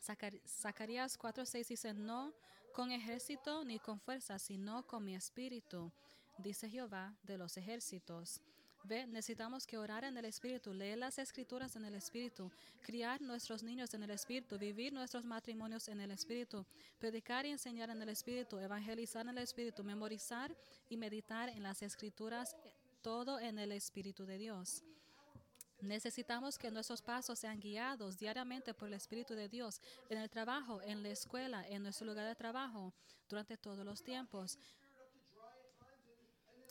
Zacarías 0.00 1.18
4:6 1.18 1.66
dice, 1.66 1.92
no 1.92 2.32
con 2.72 2.92
ejército 2.92 3.64
ni 3.64 3.80
con 3.80 3.98
fuerza, 3.98 4.38
sino 4.38 4.86
con 4.86 5.02
mi 5.02 5.16
espíritu, 5.16 5.90
dice 6.38 6.68
Jehová 6.68 7.14
de 7.22 7.38
los 7.38 7.56
ejércitos. 7.56 8.40
Ve, 8.84 9.04
necesitamos 9.06 9.66
que 9.66 9.78
orar 9.78 10.04
en 10.04 10.16
el 10.16 10.24
Espíritu, 10.26 10.72
leer 10.72 10.98
las 10.98 11.18
escrituras 11.18 11.74
en 11.74 11.84
el 11.84 11.96
Espíritu, 11.96 12.52
criar 12.82 13.20
nuestros 13.20 13.64
niños 13.64 13.92
en 13.94 14.04
el 14.04 14.10
Espíritu, 14.10 14.58
vivir 14.58 14.92
nuestros 14.92 15.24
matrimonios 15.24 15.88
en 15.88 16.00
el 16.00 16.12
Espíritu, 16.12 16.64
predicar 16.98 17.46
y 17.46 17.50
enseñar 17.50 17.90
en 17.90 18.00
el 18.00 18.08
Espíritu, 18.08 18.58
evangelizar 18.58 19.22
en 19.22 19.30
el 19.30 19.38
Espíritu, 19.38 19.82
memorizar 19.82 20.56
y 20.88 20.96
meditar 20.96 21.48
en 21.48 21.64
las 21.64 21.82
escrituras, 21.82 22.56
todo 23.02 23.40
en 23.40 23.58
el 23.58 23.72
Espíritu 23.72 24.24
de 24.24 24.38
Dios. 24.38 24.84
Necesitamos 25.80 26.56
que 26.56 26.70
nuestros 26.70 27.02
pasos 27.02 27.38
sean 27.38 27.60
guiados 27.60 28.16
diariamente 28.16 28.72
por 28.72 28.88
el 28.88 28.94
Espíritu 28.94 29.34
de 29.34 29.48
Dios 29.48 29.80
en 30.08 30.18
el 30.18 30.30
trabajo, 30.30 30.80
en 30.82 31.02
la 31.02 31.10
escuela, 31.10 31.66
en 31.68 31.82
nuestro 31.82 32.06
lugar 32.06 32.26
de 32.26 32.34
trabajo, 32.34 32.94
durante 33.28 33.56
todos 33.56 33.84
los 33.84 34.02
tiempos. 34.02 34.58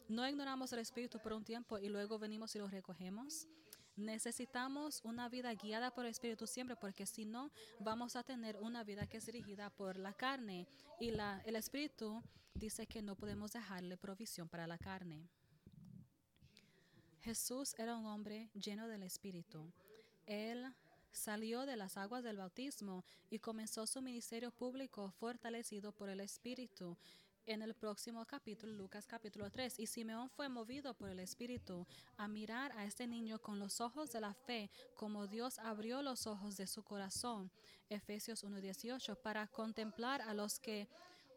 No 0.08 0.28
ignoramos 0.28 0.72
el 0.74 0.80
Espíritu 0.80 1.20
por 1.20 1.34
un 1.34 1.44
tiempo 1.44 1.80
y 1.80 1.90
luego 1.90 2.20
venimos 2.20 2.56
y 2.56 2.60
lo 2.60 2.68
recogemos. 2.68 3.48
Necesitamos 3.96 5.02
una 5.04 5.30
vida 5.30 5.54
guiada 5.54 5.90
por 5.92 6.06
el 6.06 6.12
Espíritu 6.12 6.46
siempre, 6.48 6.76
porque 6.76 7.06
si 7.06 7.26
no, 7.26 7.50
vamos 7.80 8.16
a 8.16 8.24
tener 8.24 8.58
una 8.58 8.84
vida 8.84 9.08
que 9.08 9.18
es 9.18 9.26
dirigida 9.26 9.70
por 9.70 9.98
la 9.98 10.14
carne. 10.14 10.68
Y 11.00 11.10
el 11.10 11.56
Espíritu 11.56 12.22
dice 12.54 12.86
que 12.88 13.02
no 13.02 13.16
podemos 13.16 13.54
dejarle 13.54 13.98
provisión 13.98 14.50
para 14.50 14.68
la 14.68 14.78
carne. 14.78 15.30
Jesús 17.22 17.74
era 17.80 17.98
un 17.98 18.06
hombre 18.06 18.52
lleno 18.54 18.88
del 18.88 19.02
Espíritu. 19.02 19.72
Él 20.28 20.72
salió 21.12 21.66
de 21.66 21.78
las 21.78 21.98
aguas 21.98 22.24
del 22.24 22.38
bautismo 22.38 23.04
y 23.30 23.40
comenzó 23.40 23.88
su 23.88 24.02
ministerio 24.02 24.52
público 24.52 25.10
fortalecido 25.12 25.92
por 25.94 26.10
el 26.10 26.20
Espíritu. 26.20 26.98
En 27.48 27.62
el 27.62 27.76
próximo 27.76 28.26
capítulo, 28.26 28.74
Lucas 28.74 29.06
capítulo 29.06 29.52
3, 29.52 29.80
y 29.80 29.86
Simeón 29.86 30.30
fue 30.30 30.50
movido 30.50 30.96
por 30.96 31.10
el 31.10 31.20
Espíritu 31.20 31.86
a 32.18 32.28
mirar 32.28 32.72
a 32.72 32.86
este 32.86 33.06
niño 33.06 33.40
con 33.40 33.60
los 33.60 33.82
ojos 33.82 34.12
de 34.12 34.20
la 34.20 34.34
fe, 34.34 34.72
como 34.96 35.28
Dios 35.28 35.60
abrió 35.60 36.02
los 36.02 36.26
ojos 36.26 36.58
de 36.58 36.66
su 36.66 36.84
corazón, 36.84 37.52
Efesios 37.88 38.44
1.18, 38.44 39.16
para 39.22 39.46
contemplar 39.46 40.24
a 40.24 40.34
los 40.34 40.60
que 40.60 40.88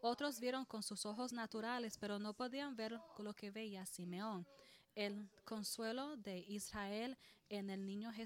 otros 0.01 0.39
vieron 0.39 0.65
con 0.65 0.81
sus 0.81 1.05
ojos 1.05 1.31
naturales, 1.31 1.97
pero 1.99 2.17
no 2.17 2.33
podían 2.33 2.75
ver 2.75 2.99
lo 3.19 3.35
que 3.35 3.51
veía 3.51 3.85
Simeón 3.85 4.47
el 4.95 5.29
consuelo 5.45 6.17
de 6.17 6.39
Israel 6.39 7.17
en 7.49 7.69
el 7.69 7.85
niño 7.85 8.11
Jesús. 8.11 8.17